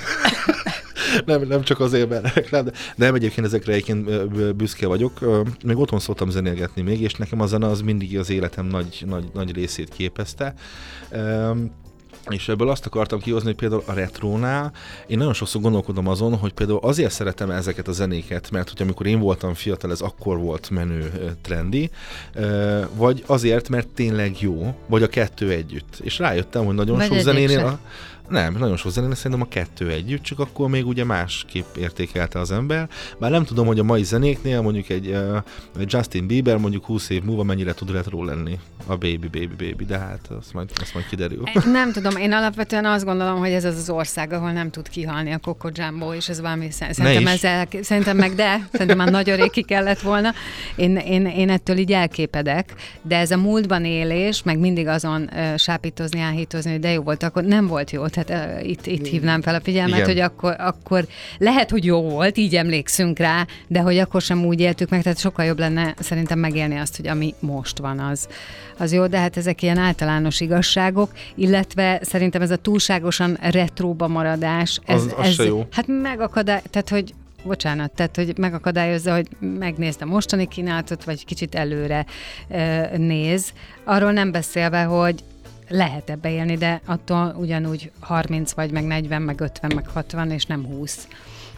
nem, 1.25 1.41
nem 1.47 1.63
csak 1.63 1.79
azért, 1.79 2.09
mert 2.09 2.33
reklám, 2.33 2.65
de 2.65 2.71
nem 2.95 3.15
egyébként 3.15 3.45
ezekre 3.45 3.71
egyébként 3.73 4.27
büszke 4.55 4.87
vagyok. 4.87 5.19
Még 5.65 5.77
otthon 5.77 5.99
szoktam 5.99 6.29
zenélgetni 6.29 6.81
még, 6.81 7.01
és 7.01 7.13
nekem 7.13 7.41
a 7.41 7.45
zene 7.45 7.67
az 7.67 7.81
mindig 7.81 8.19
az 8.19 8.29
életem 8.29 8.65
nagy, 8.65 9.03
nagy, 9.07 9.25
nagy 9.33 9.53
részét 9.53 9.89
képezte. 9.89 10.53
És 12.29 12.49
ebből 12.49 12.69
azt 12.69 12.85
akartam 12.85 13.19
kihozni, 13.19 13.47
hogy 13.47 13.57
például 13.57 13.83
a 13.85 13.93
retrónál 13.93 14.71
én 15.07 15.17
nagyon 15.17 15.33
sokszor 15.33 15.61
gondolkodom 15.61 16.07
azon, 16.07 16.37
hogy 16.37 16.53
például 16.53 16.79
azért 16.81 17.11
szeretem 17.11 17.51
ezeket 17.51 17.87
a 17.87 17.91
zenéket, 17.91 18.51
mert 18.51 18.69
hogy 18.69 18.81
amikor 18.81 19.05
én 19.05 19.19
voltam 19.19 19.53
fiatal, 19.53 19.91
ez 19.91 20.01
akkor 20.01 20.37
volt 20.37 20.69
menő 20.69 21.11
trendi, 21.41 21.89
vagy 22.95 23.23
azért, 23.25 23.69
mert 23.69 23.87
tényleg 23.87 24.41
jó, 24.41 24.75
vagy 24.87 25.03
a 25.03 25.07
kettő 25.07 25.51
együtt. 25.51 25.99
És 26.03 26.19
rájöttem, 26.19 26.65
hogy 26.65 26.75
nagyon 26.75 26.97
vagy 26.97 27.07
sok 27.07 27.19
zenénél... 27.19 27.65
A, 27.65 27.79
nem, 28.31 28.57
nagyon 28.57 28.77
sok 28.77 28.91
zenén 28.91 29.15
szerintem 29.15 29.41
a 29.41 29.47
kettő 29.47 29.89
együtt, 29.89 30.21
csak 30.21 30.39
akkor 30.39 30.69
még 30.69 30.87
ugye 30.87 31.03
másképp 31.03 31.75
értékelte 31.75 32.39
az 32.39 32.51
ember. 32.51 32.89
Bár 33.19 33.31
nem 33.31 33.43
tudom, 33.45 33.65
hogy 33.65 33.79
a 33.79 33.83
mai 33.83 34.03
zenéknél 34.03 34.61
mondjuk 34.61 34.89
egy 34.89 35.07
uh, 35.07 35.37
Justin 35.85 36.27
Bieber 36.27 36.57
mondjuk 36.57 36.85
20 36.85 37.09
év 37.09 37.23
múlva 37.23 37.43
mennyire 37.43 37.73
tud 37.73 37.91
retro 37.91 38.23
lenni 38.23 38.59
a 38.85 38.97
Baby 38.97 39.27
Baby 39.31 39.55
Baby, 39.57 39.85
de 39.85 39.97
hát 39.97 40.29
azt 40.39 40.53
majd, 40.53 40.69
azt 40.81 40.93
majd 40.93 41.07
kiderül. 41.07 41.43
Nem 41.71 41.91
tudom, 41.91 42.17
én 42.17 42.31
alapvetően 42.31 42.85
azt 42.85 43.05
gondolom, 43.05 43.39
hogy 43.39 43.51
ez 43.51 43.65
az 43.65 43.77
az 43.77 43.89
ország, 43.89 44.33
ahol 44.33 44.51
nem 44.51 44.69
tud 44.69 44.89
kihalni 44.89 45.31
a 45.31 45.37
Coco 45.37 45.69
Jumbo, 45.73 46.13
és 46.13 46.29
ez 46.29 46.41
valami 46.41 46.71
szerintem, 46.71 47.27
ez 47.27 47.43
el, 47.43 47.67
szerintem 47.81 48.17
meg 48.17 48.35
de, 48.35 48.67
szerintem 48.71 48.97
már 48.97 49.11
nagyon 49.11 49.35
régi 49.35 49.63
kellett 49.63 49.99
volna. 49.99 50.33
Én, 50.75 50.95
én, 50.95 51.25
én 51.25 51.49
ettől 51.49 51.77
így 51.77 51.91
elképedek, 51.91 52.73
de 53.01 53.17
ez 53.17 53.31
a 53.31 53.37
múltban 53.37 53.85
élés, 53.85 54.43
meg 54.43 54.59
mindig 54.59 54.87
azon 54.87 55.29
uh, 55.33 55.57
sápítozni, 55.57 56.19
áhítozni, 56.19 56.71
hogy 56.71 56.79
de 56.79 56.91
jó 56.91 57.01
volt, 57.01 57.23
akkor 57.23 57.43
nem 57.43 57.67
volt 57.67 57.91
jó. 57.91 58.07
Tehát 58.07 58.20
uh, 58.29 58.69
itt, 58.69 58.85
itt 58.85 59.07
hívnám 59.07 59.41
fel 59.41 59.55
a 59.55 59.61
figyelmet, 59.61 59.95
Igen. 59.95 60.07
hogy 60.07 60.19
akkor, 60.19 60.55
akkor 60.57 61.05
lehet, 61.37 61.69
hogy 61.69 61.85
jó 61.85 62.01
volt, 62.01 62.37
így 62.37 62.55
emlékszünk 62.55 63.19
rá, 63.19 63.45
de 63.67 63.79
hogy 63.79 63.97
akkor 63.97 64.21
sem 64.21 64.45
úgy 64.45 64.59
éltük 64.59 64.89
meg, 64.89 65.01
tehát 65.01 65.19
sokkal 65.19 65.45
jobb 65.45 65.59
lenne 65.59 65.93
szerintem 65.99 66.39
megélni 66.39 66.77
azt, 66.77 66.95
hogy 66.95 67.07
ami 67.07 67.33
most 67.39 67.77
van, 67.77 67.99
az, 67.99 68.27
az 68.77 68.93
jó, 68.93 69.07
de 69.07 69.17
hát 69.17 69.37
ezek 69.37 69.61
ilyen 69.61 69.77
általános 69.77 70.39
igazságok, 70.39 71.11
illetve 71.35 71.99
szerintem 72.03 72.41
ez 72.41 72.51
a 72.51 72.55
túlságosan 72.55 73.37
retróba 73.41 74.07
maradás, 74.07 74.79
ez, 74.85 75.01
az, 75.01 75.13
az 75.17 75.27
ez 75.27 75.33
se 75.33 75.43
jó. 75.43 75.67
hát 75.71 75.85
megakadály, 75.87 76.61
tehát 76.69 76.89
hogy 76.89 77.13
bocsánat, 77.43 77.91
tehát 77.91 78.15
hogy 78.15 78.37
megakadályozza, 78.37 79.13
hogy 79.15 79.27
megnézd 79.39 80.01
a 80.01 80.05
mostani 80.05 80.47
kínálatot, 80.47 81.03
vagy 81.03 81.25
kicsit 81.25 81.55
előre 81.55 82.05
ö, 82.49 82.97
néz. 82.97 83.53
Arról 83.83 84.11
nem 84.11 84.31
beszélve, 84.31 84.83
hogy 84.83 85.23
lehet 85.71 86.09
ebbe 86.09 86.31
élni, 86.31 86.55
de 86.55 86.81
attól 86.85 87.35
ugyanúgy 87.39 87.91
30 87.99 88.51
vagy, 88.51 88.71
meg 88.71 88.83
40, 88.83 89.21
meg 89.21 89.41
50, 89.41 89.71
meg 89.75 89.87
60, 89.87 90.31
és 90.31 90.45
nem 90.45 90.65
20. 90.65 91.07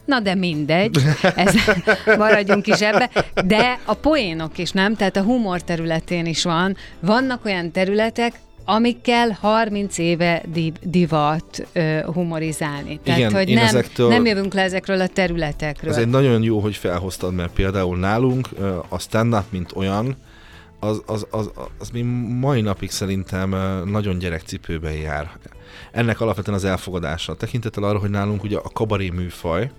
Na 0.06 0.20
de 0.20 0.36
mindegy, 0.36 0.98
ez, 1.36 1.56
maradjunk 2.18 2.68
is 2.68 2.82
ebbe. 2.82 3.10
De 3.46 3.80
a 3.86 3.94
poénok 3.94 4.58
is 4.58 4.72
nem, 4.72 4.96
tehát 4.96 5.16
a 5.16 5.22
humor 5.22 5.62
területén 5.62 6.26
is 6.26 6.44
van. 6.44 6.76
Vannak 7.00 7.46
olyan 7.46 7.72
területek, 7.72 8.34
amikkel 8.66 9.38
30 9.42 9.98
éve 9.98 10.42
div, 10.54 10.74
divat 10.82 11.68
uh, 11.76 12.00
humorizálni. 12.00 13.00
Tehát, 13.04 13.20
Igen, 13.20 13.34
hogy 13.34 13.54
nem, 13.54 13.66
ezektől, 13.66 14.08
nem 14.08 14.26
jövünk 14.26 14.54
le 14.54 14.62
ezekről 14.62 15.02
a 15.02 15.08
területekről. 15.08 15.92
Ez 15.92 15.98
egy 15.98 16.10
nagyon 16.10 16.44
jó, 16.44 16.60
hogy 16.60 16.76
felhoztad, 16.76 17.34
mert 17.34 17.54
például 17.54 17.98
nálunk 17.98 18.50
a 18.90 19.00
stand-up, 19.00 19.46
mint 19.50 19.72
olyan, 19.76 20.16
az, 20.84 21.02
az, 21.06 21.28
az, 21.30 21.52
az 21.80 21.90
mi 21.90 22.02
mai 22.40 22.62
napig 22.62 22.92
szerintem 22.92 23.50
nagyon 23.86 24.18
gyerekcipőben 24.18 24.94
jár. 24.94 25.32
Ennek 25.92 26.22
alapvetően 26.22 26.58
az 26.58 26.66
elfogadása. 26.66 27.36
Tekintettel 27.36 27.84
arra, 27.84 28.00
hogy 28.00 28.10
nálunk 28.10 28.44
ugye 28.44 28.58
a 28.58 28.70
kabaré 28.74 29.10
műfaj, 29.10 29.72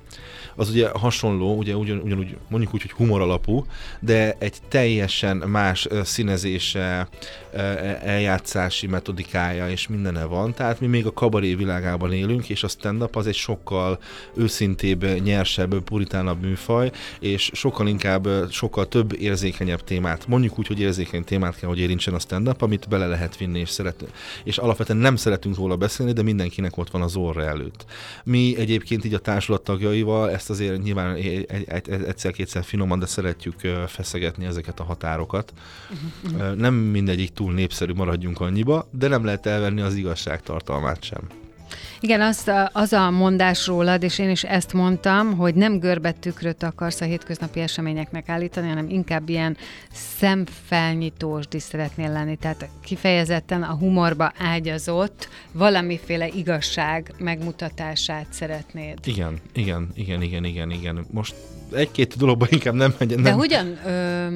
az 0.56 0.70
ugye 0.70 0.88
hasonló, 0.88 1.56
ugye 1.56 1.76
ugyan, 1.76 1.98
ugyanúgy 1.98 2.36
mondjuk 2.48 2.74
úgy, 2.74 2.82
hogy 2.82 2.90
humor 2.90 3.20
alapú, 3.20 3.66
de 4.00 4.36
egy 4.38 4.56
teljesen 4.68 5.36
más 5.36 5.88
színezése, 6.02 7.08
eljátszási 8.02 8.86
metodikája 8.86 9.68
és 9.68 9.88
mindene 9.88 10.24
van. 10.24 10.54
Tehát 10.54 10.80
mi 10.80 10.86
még 10.86 11.06
a 11.06 11.12
kabaré 11.12 11.54
világában 11.54 12.12
élünk, 12.12 12.48
és 12.48 12.62
a 12.62 12.68
stand-up 12.68 13.16
az 13.16 13.26
egy 13.26 13.34
sokkal 13.34 13.98
őszintébb, 14.34 15.22
nyersebb, 15.22 15.80
puritánabb 15.80 16.42
műfaj, 16.42 16.90
és 17.20 17.50
sokkal 17.54 17.86
inkább, 17.86 18.28
sokkal 18.50 18.88
több 18.88 19.20
érzékenyebb 19.20 19.84
témát, 19.84 20.26
mondjuk 20.26 20.58
úgy, 20.58 20.66
hogy 20.66 20.80
érzékeny 20.80 21.24
témát 21.24 21.58
kell, 21.58 21.68
hogy 21.68 21.78
érintsen 21.78 22.14
a 22.14 22.18
stand-up, 22.18 22.62
amit 22.62 22.88
bele 22.88 23.06
lehet 23.06 23.36
vinni, 23.36 23.58
és 23.58 23.70
szeret, 23.70 24.04
és 24.44 24.58
alapvetően 24.58 24.98
nem 24.98 25.16
szeretünk 25.16 25.56
róla 25.56 25.76
beszélni, 25.84 26.12
de 26.12 26.22
mindenkinek 26.22 26.76
ott 26.76 26.90
van 26.90 27.02
az 27.02 27.16
orra 27.16 27.42
előtt. 27.42 27.84
Mi 28.24 28.54
egyébként 28.58 29.04
így 29.04 29.14
a 29.14 29.18
társulat 29.18 29.64
tagjaival 29.64 30.30
ezt 30.30 30.50
azért 30.50 30.82
nyilván 30.82 31.14
egyszer-kétszer 32.06 32.64
finoman, 32.64 32.98
de 32.98 33.06
szeretjük 33.06 33.60
feszegetni 33.86 34.44
ezeket 34.44 34.80
a 34.80 34.84
határokat. 34.84 35.52
Uh-huh. 36.24 36.54
Nem 36.54 36.74
mindegyik 36.74 37.32
túl 37.32 37.52
népszerű, 37.52 37.92
maradjunk 37.92 38.40
annyiba, 38.40 38.88
de 38.90 39.08
nem 39.08 39.24
lehet 39.24 39.46
elvenni 39.46 39.80
az 39.80 39.94
igazság 39.94 40.42
tartalmát 40.42 41.02
sem. 41.02 41.20
Igen, 42.04 42.20
az, 42.20 42.50
az 42.72 42.92
a 42.92 43.10
mondás 43.10 43.66
rólad, 43.66 44.02
és 44.02 44.18
én 44.18 44.30
is 44.30 44.42
ezt 44.42 44.72
mondtam, 44.72 45.36
hogy 45.36 45.54
nem 45.54 45.78
görbet 45.78 46.16
tükröt 46.16 46.62
akarsz 46.62 47.00
a 47.00 47.04
hétköznapi 47.04 47.60
eseményeknek 47.60 48.28
állítani, 48.28 48.68
hanem 48.68 48.88
inkább 48.88 49.28
ilyen 49.28 49.56
szemfelnyitós 49.92 51.44
is 51.52 51.62
szeretnél 51.62 52.12
lenni. 52.12 52.36
Tehát 52.36 52.68
kifejezetten 52.82 53.62
a 53.62 53.74
humorba 53.74 54.32
ágyazott 54.38 55.28
valamiféle 55.52 56.28
igazság 56.28 57.14
megmutatását 57.18 58.26
szeretnéd. 58.30 58.98
Igen, 59.04 59.40
igen, 59.52 59.88
igen, 59.94 60.22
igen, 60.22 60.44
igen, 60.44 60.70
igen. 60.70 61.06
Most 61.10 61.34
egy-két 61.72 62.16
dologban 62.16 62.48
inkább 62.50 62.74
nem 62.74 62.94
megy. 62.98 63.14
Nem. 63.14 63.22
De 63.22 63.32
hogyan, 63.32 63.78
ö, 63.86 64.26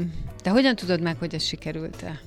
de 0.42 0.50
hogyan 0.50 0.76
tudod 0.76 1.00
meg, 1.00 1.16
hogy 1.18 1.34
ez 1.34 1.42
sikerült-e? 1.42 2.20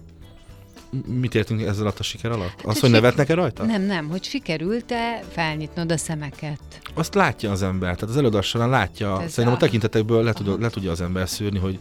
Mit 1.06 1.36
értünk 1.36 1.62
ezzel 1.62 1.82
alatt 1.82 2.00
a 2.00 2.04
siker 2.04 2.32
alatt? 2.32 2.50
Hát, 2.50 2.66
Az, 2.66 2.80
hogy 2.80 2.90
nevetnek-e 2.90 3.34
rajta? 3.34 3.64
Nem, 3.64 3.82
nem, 3.82 4.10
hogy 4.10 4.24
sikerült-e 4.24 5.24
felnyitnod 5.30 5.92
a 5.92 5.98
szemeket? 5.98 6.82
Azt 6.94 7.14
látja 7.14 7.52
az 7.52 7.62
ember, 7.62 7.96
tehát 7.96 8.10
az 8.10 8.18
előadás 8.18 8.48
során 8.48 8.70
látja, 8.70 9.22
Ez 9.22 9.32
szerintem 9.32 9.54
a, 9.54 9.56
a 9.56 9.66
tekintetekből 9.66 10.24
le, 10.24 10.34
tud, 10.34 10.62
le 10.62 10.70
tudja 10.70 10.92
az 10.92 11.02
ember 11.02 11.30
szűrni, 11.30 11.60
hogy, 11.60 11.80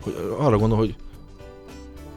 hogy 0.00 0.14
arra 0.38 0.58
gondol, 0.58 0.78
hogy 0.78 0.94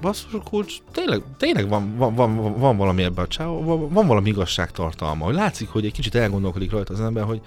basszus 0.01 0.41
kulcs, 0.43 0.77
tényleg, 0.91 1.21
tényleg 1.37 1.67
van, 1.67 1.97
van, 1.97 2.15
van, 2.15 2.59
van 2.59 2.77
valami 2.77 3.03
ebben 3.03 3.25
a 3.25 3.27
csáv, 3.27 3.63
van, 3.63 3.89
van 3.89 4.07
valami 4.07 4.29
igazságtartalma, 4.29 5.25
hogy 5.25 5.35
látszik, 5.35 5.69
hogy 5.69 5.85
egy 5.85 5.91
kicsit 5.91 6.15
elgondolkodik 6.15 6.71
rajta 6.71 6.93
az 6.93 7.01
ember, 7.01 7.23
hogy 7.23 7.41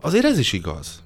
azért 0.00 0.24
ez 0.24 0.38
is 0.38 0.52
igaz. 0.52 1.02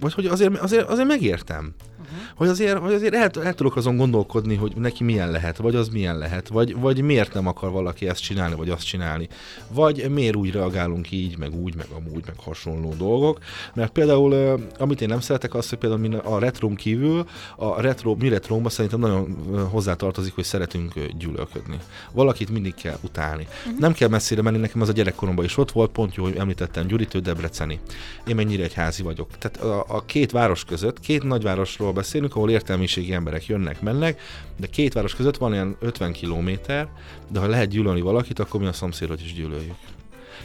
Vagy 0.00 0.14
hogy 0.14 0.26
azért, 0.26 0.58
azért, 0.58 0.88
azért 0.88 1.08
megértem. 1.08 1.74
Uh-huh. 2.00 2.18
Hogy 2.34 2.48
azért, 2.48 2.78
hogy 2.78 2.92
azért 2.92 3.14
el, 3.14 3.44
el 3.44 3.54
tudok 3.54 3.76
azon 3.76 3.96
gondolkodni, 3.96 4.54
hogy 4.54 4.72
neki 4.76 5.04
milyen 5.04 5.30
lehet, 5.30 5.56
vagy 5.56 5.74
az 5.74 5.88
milyen 5.88 6.18
lehet, 6.18 6.48
vagy, 6.48 6.76
vagy 6.76 7.02
miért 7.02 7.34
nem 7.34 7.46
akar 7.46 7.70
valaki 7.70 8.08
ezt 8.08 8.22
csinálni, 8.22 8.54
vagy 8.54 8.70
azt 8.70 8.86
csinálni. 8.86 9.28
Vagy 9.68 10.10
miért 10.10 10.36
úgy 10.36 10.50
reagálunk 10.50 11.10
így, 11.10 11.38
meg 11.38 11.54
úgy, 11.54 11.74
meg 11.76 11.86
amúgy, 11.96 12.22
meg 12.26 12.34
hasonló 12.36 12.94
dolgok. 12.98 13.38
Mert 13.74 13.92
például, 13.92 14.60
amit 14.78 15.00
én 15.00 15.08
nem 15.08 15.20
szeretek, 15.20 15.54
az, 15.54 15.68
hogy 15.68 15.78
például 15.78 16.14
a 16.14 16.38
retrón 16.38 16.74
kívül, 16.74 17.26
a 17.56 17.80
retro, 17.80 18.14
mi 18.14 18.28
retrónba 18.28 18.68
szerintem 18.68 19.00
nagyon 19.00 19.36
hozzátartozik, 19.70 20.34
hogy 20.34 20.44
szeretünk 20.44 20.94
gyűlölködni. 21.18 21.78
Valakit 22.12 22.50
mindig 22.50 22.74
kell 22.74 22.98
utálni. 23.00 23.46
Uh-huh. 23.64 23.78
Nem 23.78 23.92
kell 23.92 24.08
messzire 24.08 24.42
menni, 24.42 24.58
nekem 24.58 24.80
az 24.80 24.88
a 24.88 24.92
gyerekkoromban 24.92 25.44
is 25.44 25.56
ott 25.56 25.70
volt, 25.70 25.90
pont 25.90 26.14
jó, 26.14 26.24
hogy 26.24 26.36
említettem 26.36 26.86
Gyurit, 26.86 27.14
ő 27.14 27.18
Debreceni. 27.18 27.80
Én 28.26 28.34
mennyire 28.34 28.62
egy 28.62 28.74
házi 28.74 29.02
vagyok. 29.02 29.28
Tehát 29.38 29.56
a, 29.62 29.84
a 29.88 30.02
két 30.06 30.30
város 30.30 30.64
között, 30.64 31.00
két 31.00 31.22
nagyvárosról 31.22 31.89
beszélünk, 31.92 32.36
ahol 32.36 32.50
értelmiségi 32.50 33.12
emberek 33.12 33.46
jönnek, 33.46 33.80
mennek, 33.80 34.20
de 34.56 34.66
két 34.66 34.92
város 34.92 35.14
között 35.14 35.36
van 35.36 35.52
ilyen 35.52 35.76
50 35.80 36.12
kilométer, 36.12 36.88
de 37.28 37.40
ha 37.40 37.46
lehet 37.46 37.68
gyűlölni 37.68 38.00
valakit, 38.00 38.38
akkor 38.38 38.60
mi 38.60 38.66
a 38.66 38.72
szomszédot 38.72 39.20
is 39.20 39.34
gyűlöljük 39.34 39.76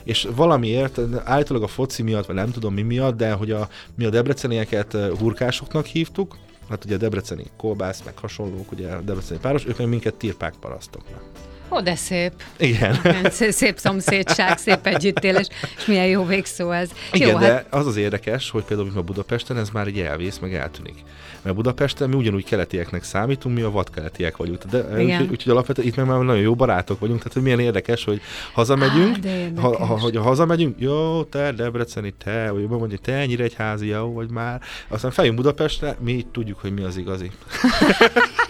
és 0.06 0.28
valamiért, 0.36 1.00
állítólag 1.24 1.64
a 1.64 1.68
foci 1.68 2.04
miatt, 2.04 2.26
vagy 2.26 2.36
nem 2.36 2.52
tudom 2.52 2.74
mi 2.74 2.82
miatt, 2.82 3.18
de 3.18 3.32
hogy 3.32 3.52
a, 3.52 3.70
mi 3.96 4.06
a 4.06 4.10
debrecenieket 4.10 4.98
hurkásoknak 5.20 5.86
hívtuk, 5.86 6.38
hát 6.70 6.86
ugye 6.86 6.96
a 6.96 6.98
debreceni 6.98 7.46
kolbász, 7.58 8.04
meg 8.04 8.18
hasonlók, 8.18 8.72
ugye 8.72 8.92
a 8.92 9.02
debreceni 9.02 9.40
páros, 9.40 9.66
ők 9.66 9.78
meg 9.78 9.88
minket 9.88 10.16
tirpák 10.16 10.54
parasztoknak. 10.60 11.22
Ó, 11.70 11.82
de 11.82 11.96
szép. 11.96 12.32
Igen. 12.58 13.00
Szép, 13.30 13.52
szép 13.52 13.78
szomszédság, 13.78 14.58
szép 14.58 14.88
együttélés, 14.88 15.48
és 15.78 15.86
milyen 15.86 16.06
jó 16.08 16.26
végszó 16.26 16.72
ez. 16.72 16.90
Igen, 17.12 17.30
jó, 17.30 17.38
de 17.38 17.52
hát 17.52 17.66
az 17.70 17.88
az 17.88 17.96
érdekes, 17.98 18.50
hogy 18.50 18.64
például 18.64 18.88
mint 18.88 19.00
a 19.00 19.04
Budapesten 19.04 19.58
ez 19.58 19.70
már 19.70 19.88
így 19.88 20.00
elvész, 20.00 20.38
meg 20.38 20.54
eltűnik. 20.54 20.96
Mert 21.42 21.56
Budapesten 21.56 22.10
mi 22.10 22.16
ugyanúgy 22.16 22.44
keletieknek 22.46 23.04
számítunk, 23.04 23.56
mi 23.56 23.62
a 23.62 23.72
vadkeletiek 23.72 24.38
vagyunk. 24.38 24.64
De, 24.64 25.04
úgyhogy, 25.04 25.28
úgyhogy 25.30 25.52
alapvetően 25.52 25.88
itt 25.88 25.96
meg 25.96 26.06
már 26.06 26.20
nagyon 26.20 26.42
jó 26.42 26.56
barátok 26.56 27.00
vagyunk, 27.00 27.18
tehát 27.18 27.34
hogy 27.34 27.42
milyen 27.42 27.60
érdekes, 27.60 28.04
hogy 28.04 28.22
hazamegyünk, 28.54 29.16
Á, 29.16 29.20
de 29.20 29.38
érdekes. 29.38 29.62
ha, 29.64 29.86
ha, 29.86 30.00
hogy 30.00 30.16
ha 30.16 30.22
hazamegyünk, 30.22 30.76
jó, 30.80 31.24
te 31.24 31.52
Debreceni, 31.52 32.14
te, 32.24 32.52
vagy 32.52 32.62
jobban 32.62 32.80
mondja, 32.80 32.98
te 32.98 33.26
Nyíregyházi, 33.26 33.88
jó, 33.88 34.14
vagy 34.14 34.30
már. 34.30 34.62
Aztán 34.88 35.12
feljünk 35.12 35.38
Budapestre, 35.38 35.96
mi 36.00 36.26
tudjuk, 36.32 36.60
hogy 36.60 36.74
mi 36.74 36.84
az 36.84 36.98
igazi. 36.98 37.32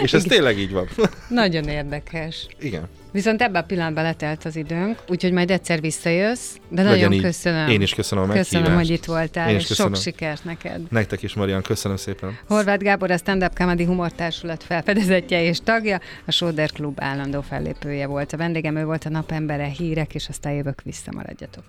És 0.04 0.12
ez 0.12 0.22
tényleg 0.22 0.58
így 0.58 0.72
van. 0.72 0.88
nagyon 1.28 1.64
érdekes. 1.64 2.46
Igen. 2.60 2.88
Viszont 3.12 3.42
ebben 3.42 3.62
a 3.62 3.66
pillanatban 3.66 4.02
letelt 4.04 4.44
az 4.44 4.56
időnk, 4.56 4.98
úgyhogy 5.08 5.32
majd 5.32 5.50
egyszer 5.50 5.80
visszajössz, 5.80 6.54
de 6.68 6.82
Legyen 6.82 6.98
nagyon 6.98 7.12
így. 7.12 7.20
köszönöm. 7.22 7.68
Én 7.68 7.80
is 7.80 7.94
köszönöm 7.94 8.24
a 8.24 8.26
meghívást. 8.26 8.50
Köszönöm, 8.52 8.74
hogy 8.76 8.90
itt 8.90 9.04
voltál, 9.04 9.48
Én 9.48 9.54
és 9.56 9.66
köszönöm. 9.66 9.94
sok 9.94 10.02
sikert 10.02 10.44
neked. 10.44 10.80
Nektek 10.90 11.22
is, 11.22 11.34
Marian, 11.34 11.62
köszönöm 11.62 11.96
szépen. 11.96 12.38
Horváth 12.48 12.82
Gábor 12.82 13.10
a 13.10 13.16
Stand 13.16 13.42
Up 13.42 13.54
Comedy 13.54 13.84
Humortársulat 13.84 14.62
felfedezetje 14.62 15.42
és 15.42 15.58
tagja, 15.64 16.00
a 16.26 16.30
Soder 16.30 16.70
Klub 16.72 16.98
állandó 17.00 17.40
fellépője 17.40 18.06
volt. 18.06 18.32
A 18.32 18.36
vendégem 18.36 18.76
ő 18.76 18.84
volt 18.84 19.04
a 19.04 19.08
napembere, 19.08 19.64
hírek, 19.66 20.14
és 20.14 20.28
aztán 20.28 20.52
jövök 20.52 20.82
vissza, 20.82 21.10
maradjatok. 21.14 21.64